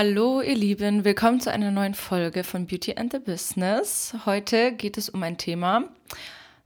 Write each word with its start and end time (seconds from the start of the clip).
Hallo 0.00 0.42
ihr 0.42 0.54
Lieben, 0.54 1.04
willkommen 1.04 1.40
zu 1.40 1.50
einer 1.50 1.72
neuen 1.72 1.94
Folge 1.94 2.44
von 2.44 2.68
Beauty 2.68 2.94
and 2.94 3.10
the 3.10 3.18
Business. 3.18 4.14
Heute 4.26 4.70
geht 4.70 4.96
es 4.96 5.08
um 5.08 5.24
ein 5.24 5.38
Thema, 5.38 5.88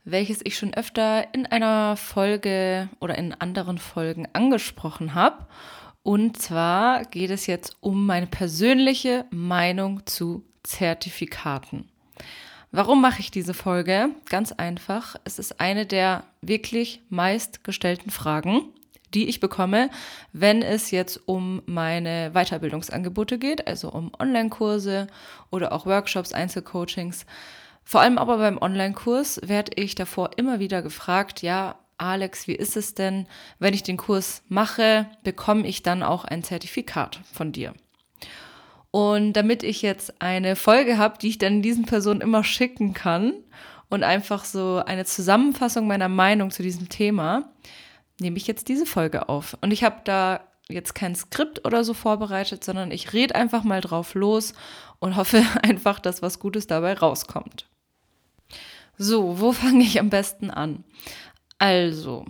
welches 0.04 0.44
ich 0.44 0.58
schon 0.58 0.74
öfter 0.74 1.32
in 1.32 1.46
einer 1.46 1.96
Folge 1.96 2.90
oder 3.00 3.16
in 3.16 3.32
anderen 3.32 3.78
Folgen 3.78 4.28
angesprochen 4.34 5.14
habe. 5.14 5.46
Und 6.02 6.42
zwar 6.42 7.06
geht 7.06 7.30
es 7.30 7.46
jetzt 7.46 7.78
um 7.80 8.04
meine 8.04 8.26
persönliche 8.26 9.24
Meinung 9.30 10.04
zu 10.04 10.44
Zertifikaten. 10.62 11.88
Warum 12.70 13.00
mache 13.00 13.20
ich 13.20 13.30
diese 13.30 13.54
Folge? 13.54 14.10
Ganz 14.28 14.52
einfach. 14.52 15.16
Es 15.24 15.38
ist 15.38 15.58
eine 15.58 15.86
der 15.86 16.24
wirklich 16.42 17.00
meistgestellten 17.08 18.10
Fragen 18.10 18.74
die 19.14 19.28
ich 19.28 19.40
bekomme, 19.40 19.90
wenn 20.32 20.62
es 20.62 20.90
jetzt 20.90 21.20
um 21.26 21.62
meine 21.66 22.30
Weiterbildungsangebote 22.32 23.38
geht, 23.38 23.66
also 23.66 23.90
um 23.90 24.12
Online-Kurse 24.18 25.06
oder 25.50 25.72
auch 25.72 25.86
Workshops, 25.86 26.32
Einzelcoachings. 26.32 27.26
Vor 27.84 28.00
allem 28.00 28.18
aber 28.18 28.38
beim 28.38 28.58
Online-Kurs 28.58 29.40
werde 29.44 29.72
ich 29.76 29.94
davor 29.94 30.30
immer 30.36 30.60
wieder 30.60 30.82
gefragt, 30.82 31.42
ja, 31.42 31.76
Alex, 31.98 32.48
wie 32.48 32.54
ist 32.54 32.76
es 32.76 32.94
denn, 32.94 33.26
wenn 33.58 33.74
ich 33.74 33.82
den 33.82 33.96
Kurs 33.96 34.42
mache, 34.48 35.06
bekomme 35.22 35.66
ich 35.66 35.82
dann 35.82 36.02
auch 36.02 36.24
ein 36.24 36.42
Zertifikat 36.42 37.20
von 37.32 37.52
dir? 37.52 37.74
Und 38.90 39.32
damit 39.34 39.62
ich 39.62 39.82
jetzt 39.82 40.20
eine 40.20 40.54
Folge 40.54 40.98
habe, 40.98 41.16
die 41.18 41.28
ich 41.28 41.38
dann 41.38 41.62
diesen 41.62 41.86
Personen 41.86 42.20
immer 42.20 42.44
schicken 42.44 42.92
kann 42.92 43.32
und 43.88 44.02
einfach 44.02 44.44
so 44.44 44.82
eine 44.84 45.04
Zusammenfassung 45.04 45.86
meiner 45.86 46.08
Meinung 46.08 46.50
zu 46.50 46.62
diesem 46.62 46.88
Thema, 46.88 47.50
nehme 48.22 48.36
ich 48.36 48.46
jetzt 48.46 48.68
diese 48.68 48.86
Folge 48.86 49.28
auf. 49.28 49.56
Und 49.60 49.72
ich 49.72 49.84
habe 49.84 50.00
da 50.04 50.40
jetzt 50.68 50.94
kein 50.94 51.14
Skript 51.14 51.66
oder 51.66 51.84
so 51.84 51.94
vorbereitet, 51.94 52.64
sondern 52.64 52.90
ich 52.90 53.12
rede 53.12 53.34
einfach 53.34 53.64
mal 53.64 53.80
drauf 53.80 54.14
los 54.14 54.54
und 54.98 55.16
hoffe 55.16 55.42
einfach, 55.62 55.98
dass 55.98 56.22
was 56.22 56.38
Gutes 56.38 56.66
dabei 56.66 56.94
rauskommt. 56.94 57.66
So, 58.98 59.40
wo 59.40 59.52
fange 59.52 59.84
ich 59.84 59.98
am 59.98 60.10
besten 60.10 60.50
an? 60.50 60.84
Also, 61.58 62.24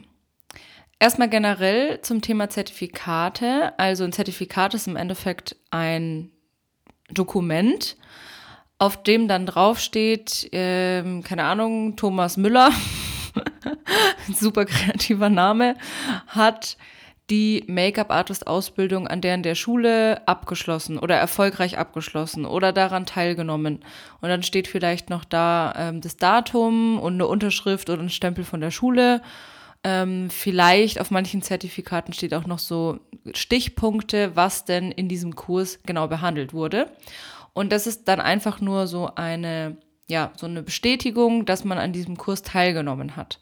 erstmal 0.98 1.28
generell 1.28 2.00
zum 2.02 2.22
Thema 2.22 2.48
Zertifikate. 2.48 3.78
Also 3.78 4.04
ein 4.04 4.12
Zertifikat 4.12 4.74
ist 4.74 4.86
im 4.86 4.96
Endeffekt 4.96 5.56
ein 5.70 6.30
Dokument, 7.10 7.96
auf 8.78 9.02
dem 9.02 9.28
dann 9.28 9.46
draufsteht, 9.46 10.48
ähm, 10.52 11.22
keine 11.22 11.44
Ahnung, 11.44 11.96
Thomas 11.96 12.36
Müller 12.36 12.70
super 14.34 14.64
kreativer 14.64 15.30
Name, 15.30 15.76
hat 16.26 16.76
die 17.30 17.64
Make-up-Artist-Ausbildung 17.66 19.08
an 19.08 19.20
deren 19.20 19.42
der 19.42 19.54
Schule 19.54 20.26
abgeschlossen 20.26 20.98
oder 20.98 21.16
erfolgreich 21.16 21.78
abgeschlossen 21.78 22.44
oder 22.44 22.72
daran 22.72 23.06
teilgenommen. 23.06 23.80
Und 24.20 24.28
dann 24.28 24.42
steht 24.42 24.68
vielleicht 24.68 25.08
noch 25.08 25.24
da 25.24 25.72
ähm, 25.76 26.00
das 26.00 26.16
Datum 26.16 26.98
und 26.98 27.14
eine 27.14 27.26
Unterschrift 27.26 27.88
oder 27.90 28.02
ein 28.02 28.10
Stempel 28.10 28.44
von 28.44 28.60
der 28.60 28.70
Schule. 28.70 29.22
Ähm, 29.84 30.30
vielleicht 30.30 31.00
auf 31.00 31.10
manchen 31.10 31.42
Zertifikaten 31.42 32.12
steht 32.12 32.34
auch 32.34 32.46
noch 32.46 32.58
so 32.58 33.00
Stichpunkte, 33.34 34.36
was 34.36 34.64
denn 34.64 34.92
in 34.92 35.08
diesem 35.08 35.34
Kurs 35.34 35.80
genau 35.84 36.08
behandelt 36.08 36.52
wurde. 36.52 36.90
Und 37.52 37.72
das 37.72 37.86
ist 37.86 38.08
dann 38.08 38.20
einfach 38.20 38.60
nur 38.60 38.86
so 38.86 39.10
eine 39.14 39.76
ja, 40.12 40.30
so 40.36 40.44
eine 40.44 40.62
Bestätigung, 40.62 41.46
dass 41.46 41.64
man 41.64 41.78
an 41.78 41.94
diesem 41.94 42.18
Kurs 42.18 42.42
teilgenommen 42.42 43.16
hat. 43.16 43.40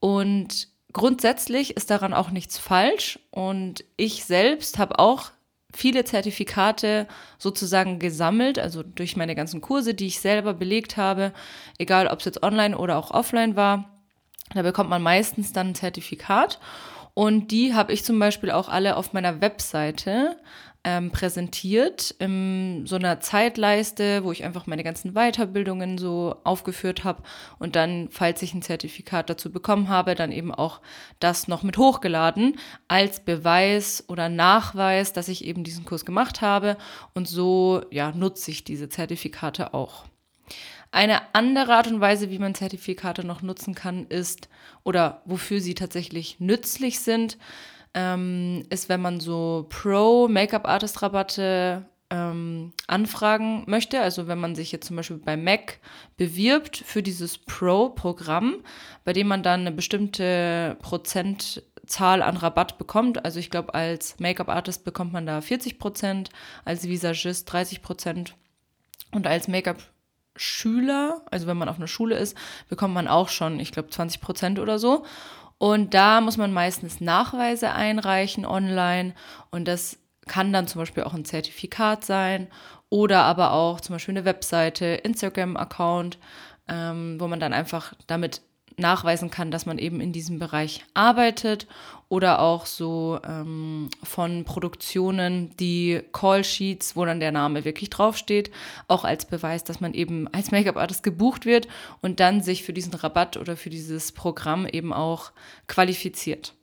Und 0.00 0.66
grundsätzlich 0.92 1.76
ist 1.76 1.90
daran 1.90 2.12
auch 2.12 2.30
nichts 2.30 2.58
falsch. 2.58 3.20
Und 3.30 3.84
ich 3.96 4.24
selbst 4.24 4.78
habe 4.78 4.98
auch 4.98 5.30
viele 5.72 6.04
Zertifikate 6.04 7.06
sozusagen 7.38 8.00
gesammelt, 8.00 8.58
also 8.58 8.82
durch 8.82 9.16
meine 9.16 9.36
ganzen 9.36 9.60
Kurse, 9.60 9.94
die 9.94 10.08
ich 10.08 10.18
selber 10.18 10.54
belegt 10.54 10.96
habe, 10.96 11.32
egal 11.78 12.08
ob 12.08 12.18
es 12.18 12.24
jetzt 12.24 12.42
online 12.42 12.76
oder 12.76 12.98
auch 12.98 13.12
offline 13.12 13.54
war. 13.54 13.88
Da 14.54 14.62
bekommt 14.62 14.90
man 14.90 15.02
meistens 15.02 15.52
dann 15.52 15.68
ein 15.68 15.74
Zertifikat. 15.76 16.58
Und 17.14 17.52
die 17.52 17.74
habe 17.74 17.92
ich 17.92 18.04
zum 18.04 18.18
Beispiel 18.18 18.50
auch 18.50 18.68
alle 18.68 18.96
auf 18.96 19.12
meiner 19.12 19.40
Webseite 19.40 20.36
ähm, 20.84 21.10
präsentiert 21.10 22.14
in 22.18 22.84
so 22.86 22.96
einer 22.96 23.20
Zeitleiste, 23.20 24.24
wo 24.24 24.32
ich 24.32 24.44
einfach 24.44 24.66
meine 24.66 24.82
ganzen 24.82 25.12
Weiterbildungen 25.12 25.96
so 25.96 26.36
aufgeführt 26.44 27.04
habe 27.04 27.22
und 27.58 27.76
dann, 27.76 28.08
falls 28.10 28.42
ich 28.42 28.52
ein 28.52 28.62
Zertifikat 28.62 29.30
dazu 29.30 29.52
bekommen 29.52 29.88
habe, 29.88 30.14
dann 30.14 30.32
eben 30.32 30.52
auch 30.52 30.80
das 31.20 31.46
noch 31.46 31.62
mit 31.62 31.78
hochgeladen 31.78 32.58
als 32.88 33.20
Beweis 33.20 34.04
oder 34.08 34.28
Nachweis, 34.28 35.12
dass 35.12 35.28
ich 35.28 35.44
eben 35.44 35.62
diesen 35.62 35.84
Kurs 35.84 36.04
gemacht 36.04 36.40
habe 36.40 36.76
und 37.14 37.28
so 37.28 37.82
ja 37.90 38.10
nutze 38.12 38.50
ich 38.50 38.64
diese 38.64 38.88
Zertifikate 38.88 39.74
auch. 39.74 40.06
Eine 40.90 41.34
andere 41.34 41.74
Art 41.74 41.86
und 41.86 42.00
Weise, 42.00 42.30
wie 42.30 42.38
man 42.38 42.54
Zertifikate 42.54 43.24
noch 43.26 43.40
nutzen 43.40 43.74
kann, 43.74 44.06
ist 44.08 44.50
oder 44.84 45.22
wofür 45.24 45.60
sie 45.60 45.74
tatsächlich 45.74 46.38
nützlich 46.38 47.00
sind, 47.00 47.38
ähm, 47.94 48.64
ist, 48.70 48.88
wenn 48.88 49.00
man 49.00 49.20
so 49.20 49.66
Pro-Make-up-Artist-Rabatte 49.68 51.84
ähm, 52.12 52.72
anfragen 52.86 53.64
möchte. 53.66 54.00
Also 54.00 54.28
wenn 54.28 54.38
man 54.38 54.54
sich 54.54 54.70
jetzt 54.70 54.86
zum 54.86 54.96
Beispiel 54.96 55.16
bei 55.16 55.36
Mac 55.36 55.78
bewirbt 56.16 56.76
für 56.76 57.02
dieses 57.02 57.38
Pro-Programm, 57.38 58.56
bei 59.04 59.12
dem 59.12 59.28
man 59.28 59.42
dann 59.42 59.60
eine 59.60 59.72
bestimmte 59.72 60.76
Prozentzahl 60.82 62.22
an 62.22 62.36
Rabatt 62.36 62.76
bekommt. 62.76 63.24
Also 63.24 63.40
ich 63.40 63.50
glaube, 63.50 63.74
als 63.74 64.20
Make-up-Artist 64.20 64.84
bekommt 64.84 65.12
man 65.12 65.26
da 65.26 65.40
40 65.40 65.78
Prozent, 65.78 66.28
als 66.64 66.86
Visagist 66.86 67.50
30 67.50 67.80
Prozent 67.80 68.34
und 69.12 69.26
als 69.26 69.48
Make-up 69.48 69.78
Schüler, 70.36 71.22
also 71.30 71.46
wenn 71.46 71.58
man 71.58 71.68
auf 71.68 71.76
einer 71.76 71.86
Schule 71.86 72.16
ist, 72.16 72.36
bekommt 72.68 72.94
man 72.94 73.06
auch 73.06 73.28
schon, 73.28 73.60
ich 73.60 73.70
glaube, 73.70 73.90
20 73.90 74.20
Prozent 74.20 74.58
oder 74.58 74.78
so. 74.78 75.04
Und 75.62 75.94
da 75.94 76.20
muss 76.20 76.38
man 76.38 76.52
meistens 76.52 77.00
Nachweise 77.00 77.70
einreichen 77.70 78.44
online. 78.44 79.14
Und 79.52 79.68
das 79.68 79.96
kann 80.26 80.52
dann 80.52 80.66
zum 80.66 80.80
Beispiel 80.80 81.04
auch 81.04 81.14
ein 81.14 81.24
Zertifikat 81.24 82.04
sein 82.04 82.48
oder 82.88 83.22
aber 83.22 83.52
auch 83.52 83.80
zum 83.80 83.94
Beispiel 83.94 84.14
eine 84.16 84.24
Webseite, 84.24 84.86
Instagram-Account, 84.86 86.18
ähm, 86.66 87.20
wo 87.20 87.28
man 87.28 87.38
dann 87.38 87.52
einfach 87.52 87.94
damit 88.08 88.42
nachweisen 88.76 89.30
kann, 89.30 89.50
dass 89.50 89.66
man 89.66 89.78
eben 89.78 90.00
in 90.00 90.12
diesem 90.12 90.38
Bereich 90.38 90.84
arbeitet 90.94 91.66
oder 92.08 92.40
auch 92.40 92.66
so 92.66 93.20
ähm, 93.26 93.88
von 94.02 94.44
Produktionen 94.44 95.56
die 95.56 96.02
Call-Sheets, 96.12 96.94
wo 96.94 97.04
dann 97.04 97.20
der 97.20 97.32
Name 97.32 97.64
wirklich 97.64 97.90
draufsteht, 97.90 98.50
auch 98.88 99.04
als 99.04 99.24
Beweis, 99.24 99.64
dass 99.64 99.80
man 99.80 99.94
eben 99.94 100.28
als 100.28 100.50
Make-up-Artist 100.50 101.02
gebucht 101.02 101.46
wird 101.46 101.68
und 102.00 102.20
dann 102.20 102.42
sich 102.42 102.64
für 102.64 102.72
diesen 102.72 102.94
Rabatt 102.94 103.36
oder 103.36 103.56
für 103.56 103.70
dieses 103.70 104.12
Programm 104.12 104.66
eben 104.66 104.92
auch 104.92 105.32
qualifiziert. 105.68 106.54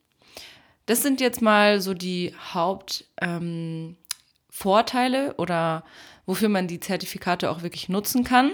Das 0.85 1.01
sind 1.01 1.21
jetzt 1.21 1.41
mal 1.41 1.81
so 1.81 1.93
die 1.93 2.33
Hauptvorteile 2.53 5.27
ähm, 5.27 5.33
oder 5.37 5.83
wofür 6.25 6.49
man 6.49 6.67
die 6.67 6.79
Zertifikate 6.79 7.49
auch 7.49 7.63
wirklich 7.63 7.89
nutzen 7.89 8.23
kann. 8.23 8.51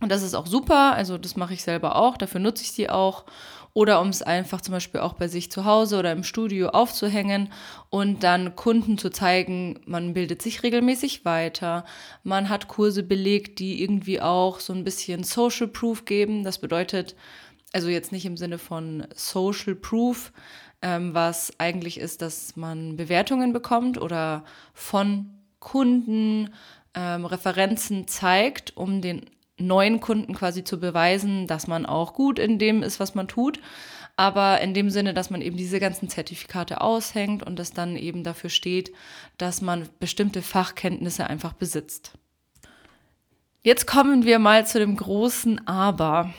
Und 0.00 0.10
das 0.10 0.22
ist 0.22 0.34
auch 0.34 0.46
super, 0.46 0.94
also 0.94 1.18
das 1.18 1.36
mache 1.36 1.54
ich 1.54 1.62
selber 1.62 1.96
auch, 1.96 2.16
dafür 2.16 2.40
nutze 2.40 2.64
ich 2.64 2.72
sie 2.72 2.90
auch. 2.90 3.24
Oder 3.76 4.00
um 4.00 4.08
es 4.08 4.22
einfach 4.22 4.60
zum 4.60 4.72
Beispiel 4.72 5.00
auch 5.00 5.14
bei 5.14 5.26
sich 5.26 5.50
zu 5.50 5.64
Hause 5.64 5.98
oder 5.98 6.12
im 6.12 6.22
Studio 6.22 6.68
aufzuhängen 6.68 7.52
und 7.90 8.22
dann 8.22 8.54
Kunden 8.54 8.98
zu 8.98 9.10
zeigen, 9.10 9.80
man 9.84 10.14
bildet 10.14 10.42
sich 10.42 10.62
regelmäßig 10.62 11.24
weiter. 11.24 11.84
Man 12.22 12.48
hat 12.48 12.68
Kurse 12.68 13.02
belegt, 13.02 13.58
die 13.58 13.82
irgendwie 13.82 14.20
auch 14.20 14.60
so 14.60 14.72
ein 14.72 14.84
bisschen 14.84 15.24
Social 15.24 15.66
Proof 15.66 16.04
geben. 16.04 16.44
Das 16.44 16.58
bedeutet, 16.58 17.16
also 17.72 17.88
jetzt 17.88 18.12
nicht 18.12 18.26
im 18.26 18.36
Sinne 18.36 18.58
von 18.58 19.08
Social 19.12 19.74
Proof, 19.74 20.32
ähm, 20.80 21.12
was 21.12 21.52
eigentlich 21.58 21.98
ist, 21.98 22.22
dass 22.22 22.54
man 22.54 22.96
Bewertungen 22.96 23.52
bekommt 23.52 24.00
oder 24.00 24.44
von 24.72 25.30
Kunden 25.58 26.50
ähm, 26.94 27.24
Referenzen 27.24 28.06
zeigt, 28.06 28.76
um 28.76 29.00
den 29.00 29.22
neuen 29.58 30.00
Kunden 30.00 30.34
quasi 30.34 30.64
zu 30.64 30.80
beweisen, 30.80 31.46
dass 31.46 31.66
man 31.66 31.86
auch 31.86 32.14
gut 32.14 32.38
in 32.38 32.58
dem 32.58 32.82
ist, 32.82 33.00
was 33.00 33.14
man 33.14 33.28
tut. 33.28 33.60
Aber 34.16 34.60
in 34.60 34.74
dem 34.74 34.90
Sinne, 34.90 35.12
dass 35.12 35.30
man 35.30 35.42
eben 35.42 35.56
diese 35.56 35.80
ganzen 35.80 36.08
Zertifikate 36.08 36.80
aushängt 36.80 37.42
und 37.42 37.58
das 37.58 37.72
dann 37.72 37.96
eben 37.96 38.22
dafür 38.22 38.50
steht, 38.50 38.92
dass 39.38 39.60
man 39.60 39.88
bestimmte 39.98 40.40
Fachkenntnisse 40.40 41.26
einfach 41.26 41.52
besitzt. 41.52 42.12
Jetzt 43.62 43.86
kommen 43.86 44.24
wir 44.24 44.38
mal 44.38 44.66
zu 44.66 44.78
dem 44.78 44.94
großen 44.94 45.66
Aber. 45.66 46.32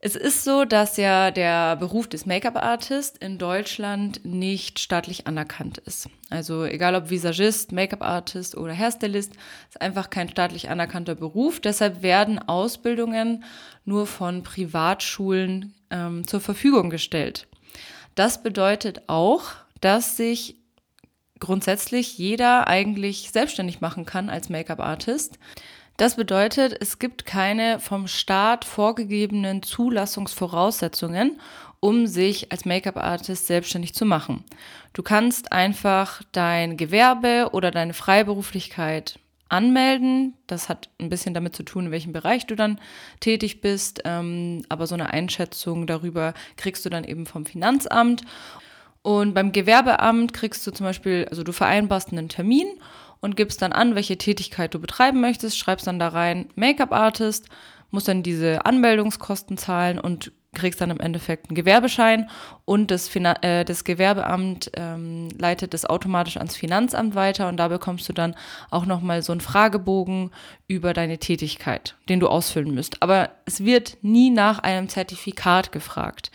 Es 0.00 0.14
ist 0.14 0.44
so, 0.44 0.64
dass 0.64 0.96
ja 0.96 1.32
der 1.32 1.74
Beruf 1.74 2.06
des 2.06 2.24
Make-up-Artist 2.24 3.18
in 3.18 3.36
Deutschland 3.36 4.24
nicht 4.24 4.78
staatlich 4.78 5.26
anerkannt 5.26 5.78
ist. 5.78 6.08
Also 6.30 6.64
egal 6.64 6.94
ob 6.94 7.10
Visagist, 7.10 7.72
Make-up-Artist 7.72 8.56
oder 8.56 8.72
Hairstylist, 8.72 9.32
ist 9.68 9.80
einfach 9.80 10.08
kein 10.08 10.28
staatlich 10.28 10.70
anerkannter 10.70 11.16
Beruf. 11.16 11.58
Deshalb 11.58 12.02
werden 12.02 12.38
Ausbildungen 12.38 13.42
nur 13.84 14.06
von 14.06 14.44
Privatschulen 14.44 15.74
ähm, 15.90 16.24
zur 16.28 16.40
Verfügung 16.40 16.90
gestellt. 16.90 17.48
Das 18.14 18.40
bedeutet 18.44 19.02
auch, 19.08 19.46
dass 19.80 20.16
sich 20.16 20.58
grundsätzlich 21.40 22.18
jeder 22.18 22.68
eigentlich 22.68 23.30
selbstständig 23.32 23.80
machen 23.80 24.06
kann 24.06 24.30
als 24.30 24.48
Make-up-Artist. 24.48 25.40
Das 25.98 26.14
bedeutet, 26.14 26.76
es 26.80 27.00
gibt 27.00 27.26
keine 27.26 27.80
vom 27.80 28.06
Staat 28.06 28.64
vorgegebenen 28.64 29.64
Zulassungsvoraussetzungen, 29.64 31.40
um 31.80 32.06
sich 32.06 32.52
als 32.52 32.64
Make-up-Artist 32.64 33.48
selbstständig 33.48 33.94
zu 33.94 34.04
machen. 34.04 34.44
Du 34.92 35.02
kannst 35.02 35.50
einfach 35.50 36.22
dein 36.30 36.76
Gewerbe 36.76 37.50
oder 37.50 37.72
deine 37.72 37.94
Freiberuflichkeit 37.94 39.18
anmelden. 39.48 40.34
Das 40.46 40.68
hat 40.68 40.88
ein 41.00 41.08
bisschen 41.08 41.34
damit 41.34 41.56
zu 41.56 41.64
tun, 41.64 41.86
in 41.86 41.90
welchem 41.90 42.12
Bereich 42.12 42.46
du 42.46 42.54
dann 42.54 42.78
tätig 43.18 43.60
bist. 43.60 44.02
Ähm, 44.04 44.62
aber 44.68 44.86
so 44.86 44.94
eine 44.94 45.10
Einschätzung 45.10 45.88
darüber 45.88 46.32
kriegst 46.56 46.86
du 46.86 46.90
dann 46.90 47.02
eben 47.02 47.26
vom 47.26 47.44
Finanzamt. 47.44 48.22
Und 49.02 49.34
beim 49.34 49.50
Gewerbeamt 49.50 50.32
kriegst 50.32 50.64
du 50.64 50.70
zum 50.70 50.86
Beispiel, 50.86 51.26
also 51.28 51.42
du 51.42 51.50
vereinbarst 51.50 52.12
einen 52.12 52.28
Termin 52.28 52.68
und 53.20 53.36
gibst 53.36 53.62
dann 53.62 53.72
an, 53.72 53.94
welche 53.94 54.18
Tätigkeit 54.18 54.74
du 54.74 54.78
betreiben 54.78 55.20
möchtest, 55.20 55.58
schreibst 55.58 55.86
dann 55.86 55.98
da 55.98 56.08
rein 56.08 56.48
Make-up-Artist, 56.54 57.48
musst 57.90 58.08
dann 58.08 58.22
diese 58.22 58.64
Anmeldungskosten 58.64 59.56
zahlen 59.56 59.98
und 59.98 60.32
kriegst 60.54 60.80
dann 60.80 60.90
im 60.90 61.00
Endeffekt 61.00 61.48
einen 61.48 61.54
Gewerbeschein 61.54 62.28
und 62.64 62.90
das, 62.90 63.06
Finan 63.08 63.36
äh, 63.42 63.64
das 63.64 63.84
Gewerbeamt 63.84 64.70
ähm, 64.74 65.28
leitet 65.38 65.74
das 65.74 65.84
automatisch 65.84 66.38
ans 66.38 66.56
Finanzamt 66.56 67.14
weiter 67.14 67.48
und 67.48 67.58
da 67.58 67.68
bekommst 67.68 68.08
du 68.08 68.12
dann 68.12 68.34
auch 68.70 68.86
nochmal 68.86 69.22
so 69.22 69.32
einen 69.32 69.42
Fragebogen 69.42 70.30
über 70.66 70.94
deine 70.94 71.18
Tätigkeit, 71.18 71.96
den 72.08 72.18
du 72.18 72.28
ausfüllen 72.28 72.74
müsst. 72.74 73.02
Aber 73.02 73.30
es 73.44 73.64
wird 73.64 73.98
nie 74.02 74.30
nach 74.30 74.58
einem 74.58 74.88
Zertifikat 74.88 75.70
gefragt, 75.70 76.30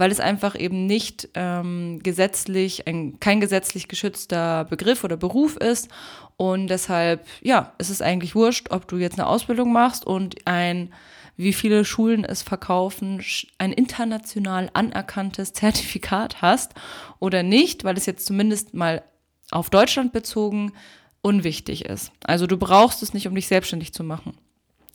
weil 0.00 0.10
es 0.10 0.18
einfach 0.18 0.58
eben 0.58 0.86
nicht 0.86 1.28
ähm, 1.34 2.00
gesetzlich, 2.02 2.86
ein, 2.86 3.20
kein 3.20 3.38
gesetzlich 3.38 3.86
geschützter 3.86 4.64
Begriff 4.64 5.04
oder 5.04 5.18
Beruf 5.18 5.58
ist 5.58 5.90
und 6.38 6.68
deshalb, 6.68 7.26
ja, 7.42 7.74
es 7.76 7.90
ist 7.90 8.00
eigentlich 8.00 8.34
wurscht, 8.34 8.70
ob 8.70 8.88
du 8.88 8.96
jetzt 8.96 9.18
eine 9.18 9.26
Ausbildung 9.26 9.74
machst 9.74 10.06
und 10.06 10.36
ein 10.46 10.90
wie 11.36 11.52
viele 11.52 11.84
Schulen 11.84 12.24
es 12.24 12.40
verkaufen, 12.40 13.22
ein 13.58 13.74
international 13.74 14.70
anerkanntes 14.72 15.52
Zertifikat 15.52 16.40
hast 16.40 16.72
oder 17.18 17.42
nicht, 17.42 17.84
weil 17.84 17.98
es 17.98 18.06
jetzt 18.06 18.24
zumindest 18.24 18.72
mal 18.72 19.02
auf 19.50 19.68
Deutschland 19.68 20.12
bezogen 20.12 20.72
unwichtig 21.20 21.84
ist. 21.84 22.10
Also 22.24 22.46
du 22.46 22.56
brauchst 22.56 23.02
es 23.02 23.12
nicht, 23.12 23.28
um 23.28 23.34
dich 23.34 23.48
selbstständig 23.48 23.92
zu 23.92 24.02
machen. 24.02 24.32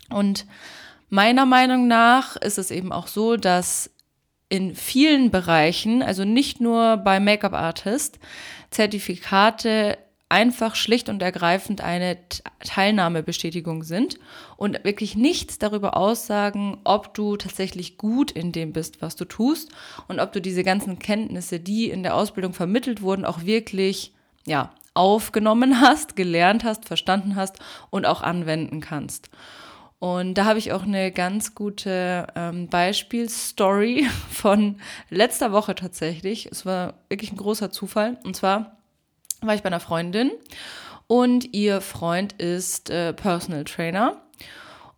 Und 0.10 0.48
meiner 1.10 1.46
Meinung 1.46 1.88
nach 1.88 2.38
ist 2.38 2.58
es 2.58 2.72
eben 2.72 2.92
auch 2.92 3.06
so, 3.06 3.38
dass 3.38 3.92
in 4.50 4.76
vielen 4.76 5.32
Bereichen, 5.32 6.04
also 6.04 6.24
nicht 6.24 6.62
nur 6.62 6.98
bei 6.98 7.20
Make-up-Artist, 7.20 8.20
Zertifikate 8.70 9.98
einfach 10.28 10.76
schlicht 10.76 11.08
und 11.08 11.22
ergreifend 11.22 11.82
eine 11.82 12.18
Teilnahmebestätigung 12.64 13.84
sind 13.84 14.18
und 14.58 14.84
wirklich 14.84 15.16
nichts 15.16 15.60
darüber 15.60 15.96
aussagen, 15.96 16.80
ob 16.84 17.14
du 17.14 17.38
tatsächlich 17.38 17.98
gut 17.98 18.32
in 18.32 18.52
dem 18.52 18.74
bist, 18.74 19.02
was 19.02 19.16
du 19.16 19.26
tust 19.26 19.72
und 20.08 20.20
ob 20.20 20.32
du 20.32 20.42
diese 20.42 20.64
ganzen 20.64 20.98
Kenntnisse, 21.00 21.60
die 21.60 21.90
in 21.90 22.02
der 22.02 22.16
Ausbildung 22.16 22.54
vermittelt 22.54 23.02
wurden, 23.02 23.24
auch 23.24 23.46
wirklich 23.46 24.14
ja, 24.48 24.74
aufgenommen 24.96 25.80
hast, 25.82 26.16
gelernt 26.16 26.64
hast, 26.64 26.86
verstanden 26.86 27.36
hast 27.36 27.60
und 27.92 28.06
auch 28.06 28.22
anwenden 28.22 28.82
kannst. 28.82 29.30
Und 30.00 30.36
da 30.36 30.46
habe 30.46 30.60
ich 30.60 30.72
auch 30.72 30.84
eine 30.84 31.12
ganz 31.12 31.56
gute 31.56 32.28
ähm, 32.36 32.68
Beispielstory 32.68 34.08
von 34.30 34.78
letzter 35.10 35.52
Woche 35.52 35.76
tatsächlich. 35.76 36.48
Es 36.52 36.66
war 36.66 36.96
wirklich 37.10 37.32
ein 37.32 37.38
großer 37.38 37.72
Zufall. 37.72 38.18
Und 38.24 38.36
zwar 38.36 38.78
war 39.42 39.56
ich 39.56 39.64
bei 39.64 39.68
einer 39.68 39.80
Freundin 39.80 40.32
und 41.08 41.54
ihr 41.54 41.82
Freund 41.82 42.34
ist 42.34 42.90
äh, 42.90 43.14
Personal 43.14 43.64
Trainer. 43.64 44.22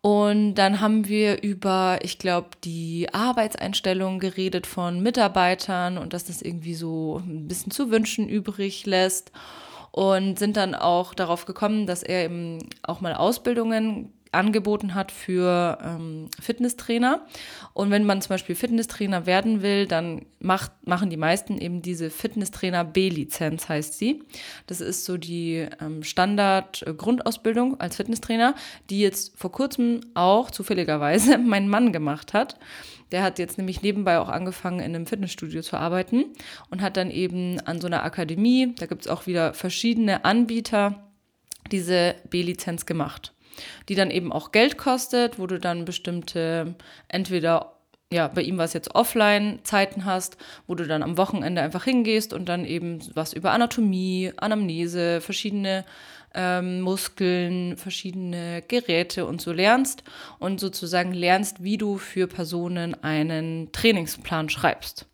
Und 0.01 0.55
dann 0.55 0.79
haben 0.79 1.07
wir 1.07 1.43
über, 1.43 2.00
ich 2.01 2.17
glaube, 2.17 2.50
die 2.63 3.09
Arbeitseinstellung 3.11 4.19
geredet 4.19 4.65
von 4.65 5.01
Mitarbeitern 5.01 5.97
und 5.97 6.13
dass 6.13 6.25
das 6.25 6.41
irgendwie 6.41 6.75
so 6.75 7.21
ein 7.25 7.47
bisschen 7.47 7.71
zu 7.71 7.91
wünschen 7.91 8.29
übrig 8.29 8.85
lässt. 8.85 9.31
Und 9.91 10.38
sind 10.38 10.57
dann 10.57 10.75
auch 10.75 11.15
darauf 11.15 11.45
gekommen, 11.45 11.88
dass 11.88 12.03
er 12.03 12.25
eben 12.25 12.59
auch 12.83 13.01
mal 13.01 13.15
Ausbildungen 13.15 14.13
angeboten 14.31 14.95
hat 14.95 15.12
für 15.12 15.77
ähm, 15.83 16.29
Fitnesstrainer. 16.41 17.25
Und 17.74 17.91
wenn 17.91 18.06
man 18.06 18.21
zum 18.21 18.29
Beispiel 18.29 18.56
Fitnesstrainer 18.56 19.25
werden 19.25 19.62
will, 19.62 19.88
dann 19.88 20.25
macht, 20.39 20.71
machen 20.85 21.09
die 21.09 21.18
meisten 21.18 21.57
eben 21.57 21.81
diese 21.81 22.09
Fitnesstrainer 22.09 22.83
B-Lizenz, 22.83 23.69
heißt 23.69 23.97
sie. 23.97 24.24
Das 24.68 24.81
ist 24.81 25.06
so 25.06 25.18
die 25.18 25.68
ähm, 25.81 26.03
Standard-Grundausbildung 26.03 27.79
als 27.79 27.95
Fitnesstrainer, 27.95 28.56
die 28.89 29.00
jetzt 29.00 29.38
vor 29.38 29.51
kurzem 29.51 30.01
auch 30.13 30.51
zufälligerweise 30.51 31.38
mein 31.45 31.68
Mann 31.68 31.91
gemacht 31.91 32.33
hat. 32.33 32.57
Der 33.12 33.24
hat 33.24 33.39
jetzt 33.39 33.57
nämlich 33.57 33.81
nebenbei 33.81 34.19
auch 34.19 34.27
angefangen, 34.27 34.79
in 34.79 34.94
einem 34.94 35.07
Fitnessstudio 35.07 35.62
zu 35.62 35.77
arbeiten 35.77 36.25
und 36.69 36.81
hat 36.81 36.97
dann 36.97 37.09
eben 37.09 37.59
an 37.62 37.79
so 37.79 37.88
einer 37.88 38.03
Akademie, 38.03 38.75
da 38.77 38.85
gibt 38.85 39.03
es 39.03 39.07
auch 39.07 39.27
wieder 39.27 39.53
verschiedene 39.53 40.25
Anbieter, 40.25 41.03
diese 41.71 42.15
B-Lizenz 42.29 42.85
gemacht 42.85 43.33
die 43.89 43.95
dann 43.95 44.12
eben 44.12 44.31
auch 44.31 44.51
Geld 44.51 44.77
kostet, 44.77 45.39
wo 45.39 45.48
du 45.48 45.59
dann 45.59 45.86
bestimmte, 45.86 46.75
entweder 47.07 47.74
ja, 48.12 48.30
bei 48.30 48.42
ihm 48.42 48.57
war 48.57 48.65
es 48.65 48.74
jetzt 48.74 48.95
Offline-Zeiten 48.95 50.06
hast, 50.06 50.38
wo 50.65 50.75
du 50.75 50.88
dann 50.88 51.04
am 51.04 51.18
Wochenende 51.18 51.62
einfach 51.62 51.83
hingehst 51.83 52.31
und 52.31 52.48
dann 52.48 52.63
eben 52.63 53.00
was 53.15 53.33
über 53.33 53.51
Anatomie, 53.51 54.31
Anamnese, 54.38 55.19
verschiedene 55.19 55.83
ähm, 56.33 56.81
Muskeln, 56.81 57.75
verschiedene 57.75 58.63
Geräte 58.68 59.25
und 59.25 59.42
so 59.42 59.51
lernst 59.51 60.03
und 60.39 60.60
sozusagen 60.60 61.13
lernst, 61.13 61.63
wie 61.63 61.77
du 61.77 61.98
für 61.98 62.27
Personen 62.27 63.01
einen 63.03 63.71
Trainingsplan 63.74 64.50
schreibst. 64.50 65.06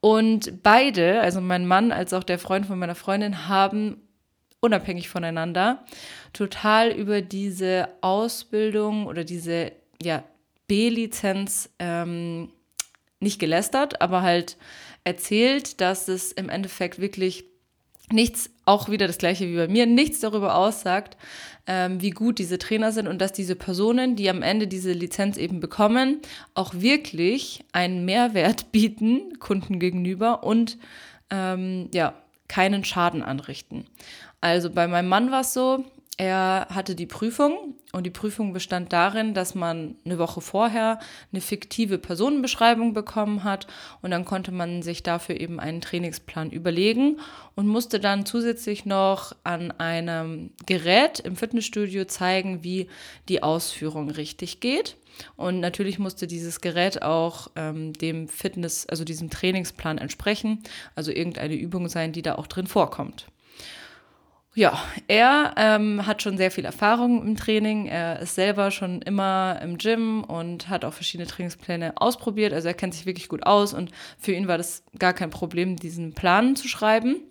Und 0.00 0.62
beide, 0.62 1.20
also 1.20 1.40
mein 1.40 1.64
Mann 1.64 1.92
als 1.92 2.12
auch 2.12 2.24
der 2.24 2.38
Freund 2.38 2.66
von 2.66 2.78
meiner 2.78 2.96
Freundin, 2.96 3.48
haben 3.48 4.02
unabhängig 4.62 5.08
voneinander, 5.08 5.84
total 6.32 6.92
über 6.92 7.20
diese 7.20 7.88
Ausbildung 8.00 9.06
oder 9.06 9.24
diese 9.24 9.72
ja, 10.00 10.22
B-Lizenz 10.68 11.68
ähm, 11.78 12.48
nicht 13.20 13.38
gelästert, 13.38 14.00
aber 14.00 14.22
halt 14.22 14.56
erzählt, 15.04 15.80
dass 15.80 16.08
es 16.08 16.30
im 16.32 16.48
Endeffekt 16.48 17.00
wirklich 17.00 17.44
nichts, 18.10 18.50
auch 18.64 18.88
wieder 18.88 19.06
das 19.08 19.18
gleiche 19.18 19.48
wie 19.48 19.56
bei 19.56 19.68
mir, 19.68 19.86
nichts 19.86 20.20
darüber 20.20 20.54
aussagt, 20.54 21.16
ähm, 21.66 22.00
wie 22.00 22.10
gut 22.10 22.38
diese 22.38 22.58
Trainer 22.58 22.92
sind 22.92 23.08
und 23.08 23.20
dass 23.20 23.32
diese 23.32 23.56
Personen, 23.56 24.14
die 24.14 24.30
am 24.30 24.42
Ende 24.42 24.68
diese 24.68 24.92
Lizenz 24.92 25.38
eben 25.38 25.58
bekommen, 25.58 26.20
auch 26.54 26.74
wirklich 26.74 27.64
einen 27.72 28.04
Mehrwert 28.04 28.70
bieten, 28.72 29.38
Kunden 29.40 29.80
gegenüber 29.80 30.44
und 30.44 30.78
ähm, 31.30 31.88
ja, 31.92 32.14
keinen 32.48 32.84
Schaden 32.84 33.22
anrichten. 33.22 33.86
Also 34.42 34.70
bei 34.70 34.88
meinem 34.88 35.08
Mann 35.08 35.30
war 35.30 35.42
es 35.42 35.54
so, 35.54 35.84
er 36.18 36.66
hatte 36.68 36.96
die 36.96 37.06
Prüfung 37.06 37.76
und 37.92 38.04
die 38.04 38.10
Prüfung 38.10 38.52
bestand 38.52 38.92
darin, 38.92 39.34
dass 39.34 39.54
man 39.54 39.94
eine 40.04 40.18
Woche 40.18 40.40
vorher 40.40 40.98
eine 41.32 41.40
fiktive 41.40 41.96
Personenbeschreibung 41.96 42.92
bekommen 42.92 43.44
hat 43.44 43.68
und 44.02 44.10
dann 44.10 44.24
konnte 44.24 44.50
man 44.50 44.82
sich 44.82 45.04
dafür 45.04 45.40
eben 45.40 45.60
einen 45.60 45.80
Trainingsplan 45.80 46.50
überlegen 46.50 47.20
und 47.54 47.68
musste 47.68 48.00
dann 48.00 48.26
zusätzlich 48.26 48.84
noch 48.84 49.32
an 49.44 49.70
einem 49.70 50.50
Gerät 50.66 51.20
im 51.20 51.36
Fitnessstudio 51.36 52.04
zeigen, 52.06 52.64
wie 52.64 52.88
die 53.28 53.44
Ausführung 53.44 54.10
richtig 54.10 54.58
geht. 54.58 54.96
Und 55.36 55.60
natürlich 55.60 56.00
musste 56.00 56.26
dieses 56.26 56.60
Gerät 56.60 57.02
auch 57.02 57.48
ähm, 57.54 57.92
dem 57.92 58.28
Fitness, 58.28 58.86
also 58.86 59.04
diesem 59.04 59.30
Trainingsplan 59.30 59.98
entsprechen, 59.98 60.64
also 60.96 61.12
irgendeine 61.12 61.54
Übung 61.54 61.88
sein, 61.88 62.12
die 62.12 62.22
da 62.22 62.34
auch 62.34 62.48
drin 62.48 62.66
vorkommt. 62.66 63.31
Ja, 64.54 64.78
er 65.08 65.54
ähm, 65.56 66.06
hat 66.06 66.20
schon 66.20 66.36
sehr 66.36 66.50
viel 66.50 66.66
Erfahrung 66.66 67.26
im 67.26 67.36
Training. 67.36 67.86
Er 67.86 68.20
ist 68.20 68.34
selber 68.34 68.70
schon 68.70 69.00
immer 69.00 69.58
im 69.62 69.78
Gym 69.78 70.24
und 70.24 70.68
hat 70.68 70.84
auch 70.84 70.92
verschiedene 70.92 71.26
Trainingspläne 71.26 71.94
ausprobiert. 71.96 72.52
Also 72.52 72.68
er 72.68 72.74
kennt 72.74 72.92
sich 72.92 73.06
wirklich 73.06 73.30
gut 73.30 73.46
aus 73.46 73.72
und 73.72 73.90
für 74.18 74.32
ihn 74.32 74.48
war 74.48 74.58
das 74.58 74.84
gar 74.98 75.14
kein 75.14 75.30
Problem, 75.30 75.76
diesen 75.76 76.12
Plan 76.12 76.54
zu 76.54 76.68
schreiben. 76.68 77.22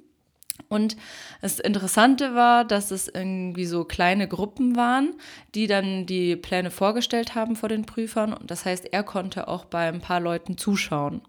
Und 0.68 0.98
das 1.42 1.60
Interessante 1.60 2.34
war, 2.34 2.66
dass 2.66 2.90
es 2.90 3.08
irgendwie 3.08 3.66
so 3.66 3.84
kleine 3.84 4.28
Gruppen 4.28 4.76
waren, 4.76 5.14
die 5.54 5.68
dann 5.68 6.08
die 6.08 6.36
Pläne 6.36 6.72
vorgestellt 6.72 7.36
haben 7.36 7.56
vor 7.56 7.70
den 7.70 7.86
Prüfern. 7.86 8.34
Und 8.34 8.50
das 8.50 8.66
heißt, 8.66 8.92
er 8.92 9.04
konnte 9.04 9.48
auch 9.48 9.66
bei 9.66 9.88
ein 9.88 10.02
paar 10.02 10.20
Leuten 10.20 10.58
zuschauen. 10.58 11.22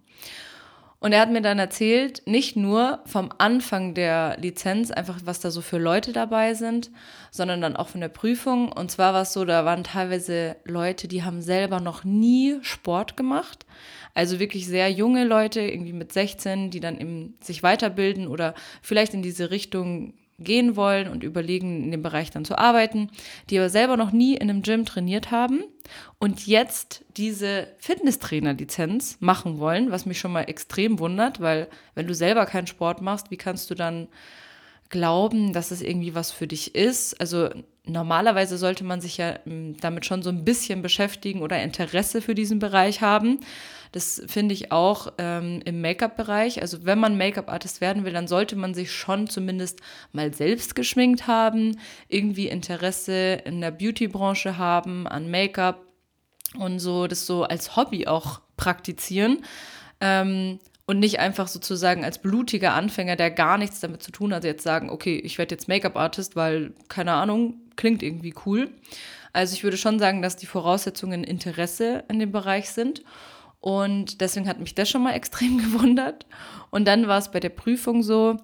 Und 1.02 1.12
er 1.12 1.20
hat 1.20 1.32
mir 1.32 1.42
dann 1.42 1.58
erzählt, 1.58 2.22
nicht 2.26 2.54
nur 2.54 3.00
vom 3.06 3.30
Anfang 3.38 3.92
der 3.92 4.36
Lizenz, 4.38 4.92
einfach 4.92 5.18
was 5.24 5.40
da 5.40 5.50
so 5.50 5.60
für 5.60 5.78
Leute 5.78 6.12
dabei 6.12 6.54
sind, 6.54 6.92
sondern 7.32 7.60
dann 7.60 7.74
auch 7.74 7.88
von 7.88 8.00
der 8.00 8.08
Prüfung. 8.08 8.70
Und 8.70 8.92
zwar 8.92 9.12
war 9.12 9.22
es 9.22 9.32
so, 9.32 9.44
da 9.44 9.64
waren 9.64 9.82
teilweise 9.82 10.54
Leute, 10.64 11.08
die 11.08 11.24
haben 11.24 11.42
selber 11.42 11.80
noch 11.80 12.04
nie 12.04 12.58
Sport 12.62 13.16
gemacht. 13.16 13.66
Also 14.14 14.38
wirklich 14.38 14.68
sehr 14.68 14.92
junge 14.92 15.24
Leute, 15.24 15.60
irgendwie 15.60 15.92
mit 15.92 16.12
16, 16.12 16.70
die 16.70 16.78
dann 16.78 17.00
eben 17.00 17.34
sich 17.40 17.64
weiterbilden 17.64 18.28
oder 18.28 18.54
vielleicht 18.80 19.12
in 19.12 19.22
diese 19.22 19.50
Richtung 19.50 20.14
gehen 20.42 20.76
wollen 20.76 21.08
und 21.08 21.24
überlegen, 21.24 21.84
in 21.84 21.90
dem 21.90 22.02
Bereich 22.02 22.30
dann 22.30 22.44
zu 22.44 22.58
arbeiten, 22.58 23.10
die 23.50 23.58
aber 23.58 23.68
selber 23.68 23.96
noch 23.96 24.12
nie 24.12 24.34
in 24.34 24.50
einem 24.50 24.62
Gym 24.62 24.84
trainiert 24.84 25.30
haben 25.30 25.64
und 26.18 26.46
jetzt 26.46 27.04
diese 27.16 27.68
Fitnesstrainer-Lizenz 27.78 29.18
machen 29.20 29.58
wollen, 29.58 29.90
was 29.90 30.06
mich 30.06 30.18
schon 30.18 30.32
mal 30.32 30.42
extrem 30.42 30.98
wundert, 30.98 31.40
weil 31.40 31.68
wenn 31.94 32.06
du 32.06 32.14
selber 32.14 32.46
keinen 32.46 32.66
Sport 32.66 33.00
machst, 33.00 33.30
wie 33.30 33.36
kannst 33.36 33.70
du 33.70 33.74
dann 33.74 34.08
glauben, 34.88 35.52
dass 35.52 35.70
es 35.72 35.82
irgendwie 35.82 36.14
was 36.14 36.30
für 36.30 36.46
dich 36.46 36.74
ist? 36.76 37.20
Also 37.20 37.50
normalerweise 37.84 38.58
sollte 38.58 38.84
man 38.84 39.00
sich 39.00 39.16
ja 39.16 39.38
hm, 39.44 39.76
damit 39.80 40.06
schon 40.06 40.22
so 40.22 40.30
ein 40.30 40.44
bisschen 40.44 40.82
beschäftigen 40.82 41.42
oder 41.42 41.60
Interesse 41.60 42.22
für 42.22 42.36
diesen 42.36 42.60
Bereich 42.60 43.00
haben. 43.00 43.40
Das 43.92 44.22
finde 44.26 44.54
ich 44.54 44.72
auch 44.72 45.12
ähm, 45.18 45.60
im 45.64 45.80
Make-up-Bereich. 45.82 46.62
Also 46.62 46.84
wenn 46.84 46.98
man 46.98 47.16
Make-up-Artist 47.18 47.80
werden 47.80 48.04
will, 48.04 48.12
dann 48.12 48.26
sollte 48.26 48.56
man 48.56 48.74
sich 48.74 48.90
schon 48.90 49.28
zumindest 49.28 49.80
mal 50.12 50.32
selbst 50.32 50.74
geschminkt 50.74 51.26
haben, 51.26 51.78
irgendwie 52.08 52.48
Interesse 52.48 53.34
in 53.44 53.60
der 53.60 53.70
Beauty-Branche 53.70 54.56
haben, 54.56 55.06
an 55.06 55.30
Make-up 55.30 55.82
und 56.58 56.78
so 56.78 57.06
das 57.06 57.26
so 57.26 57.44
als 57.44 57.76
Hobby 57.76 58.06
auch 58.06 58.40
praktizieren. 58.56 59.44
Ähm, 60.00 60.58
und 60.86 60.98
nicht 60.98 61.20
einfach 61.20 61.46
sozusagen 61.46 62.04
als 62.04 62.18
blutiger 62.18 62.74
Anfänger, 62.74 63.16
der 63.16 63.30
gar 63.30 63.56
nichts 63.56 63.80
damit 63.80 64.02
zu 64.02 64.10
tun 64.10 64.34
hat, 64.34 64.44
jetzt 64.44 64.64
sagen, 64.64 64.90
okay, 64.90 65.16
ich 65.16 65.38
werde 65.38 65.54
jetzt 65.54 65.68
Make-up-Artist, 65.68 66.34
weil, 66.34 66.72
keine 66.88 67.12
Ahnung, 67.12 67.54
klingt 67.76 68.02
irgendwie 68.02 68.34
cool. 68.46 68.70
Also 69.32 69.54
ich 69.54 69.64
würde 69.64 69.76
schon 69.76 69.98
sagen, 69.98 70.22
dass 70.22 70.36
die 70.36 70.46
Voraussetzungen 70.46 71.24
Interesse 71.24 72.04
in 72.08 72.18
dem 72.18 72.32
Bereich 72.32 72.70
sind. 72.70 73.02
Und 73.62 74.20
deswegen 74.20 74.48
hat 74.48 74.58
mich 74.58 74.74
das 74.74 74.90
schon 74.90 75.04
mal 75.04 75.12
extrem 75.14 75.56
gewundert. 75.56 76.26
Und 76.70 76.86
dann 76.86 77.08
war 77.08 77.18
es 77.18 77.30
bei 77.30 77.40
der 77.40 77.48
Prüfung 77.48 78.02
so, 78.02 78.36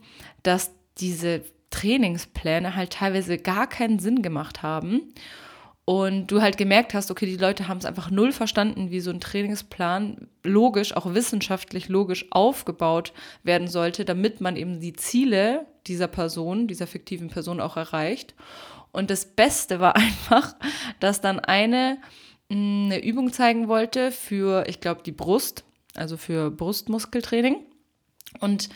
dass 0.42 0.70
diese 0.98 1.42
Trainingspläne 1.70 2.74
halt 2.74 2.94
teilweise 2.94 3.36
gar 3.36 3.68
keinen 3.68 3.98
Sinn 3.98 4.22
gemacht 4.22 4.62
haben. 4.62 5.12
Und 5.84 6.26
du 6.26 6.42
halt 6.42 6.58
gemerkt 6.58 6.92
hast, 6.92 7.10
okay, 7.10 7.24
die 7.24 7.38
Leute 7.38 7.66
haben 7.66 7.78
es 7.78 7.86
einfach 7.86 8.10
null 8.10 8.30
verstanden, 8.30 8.90
wie 8.90 9.00
so 9.00 9.10
ein 9.10 9.20
Trainingsplan 9.20 10.28
logisch, 10.44 10.94
auch 10.94 11.14
wissenschaftlich 11.14 11.88
logisch 11.88 12.26
aufgebaut 12.30 13.14
werden 13.42 13.68
sollte, 13.68 14.04
damit 14.04 14.42
man 14.42 14.56
eben 14.56 14.80
die 14.80 14.92
Ziele 14.92 15.66
dieser 15.86 16.06
Person, 16.06 16.68
dieser 16.68 16.86
fiktiven 16.86 17.28
Person 17.28 17.58
auch 17.58 17.78
erreicht. 17.78 18.34
Und 18.92 19.10
das 19.10 19.24
Beste 19.24 19.80
war 19.80 19.96
einfach, 19.96 20.54
dass 21.00 21.22
dann 21.22 21.40
eine 21.40 21.98
eine 22.50 23.02
Übung 23.04 23.32
zeigen 23.32 23.68
wollte 23.68 24.10
für, 24.10 24.66
ich 24.66 24.80
glaube, 24.80 25.02
die 25.04 25.12
Brust, 25.12 25.64
also 25.94 26.16
für 26.16 26.50
Brustmuskeltraining. 26.50 27.56
Und 28.40 28.68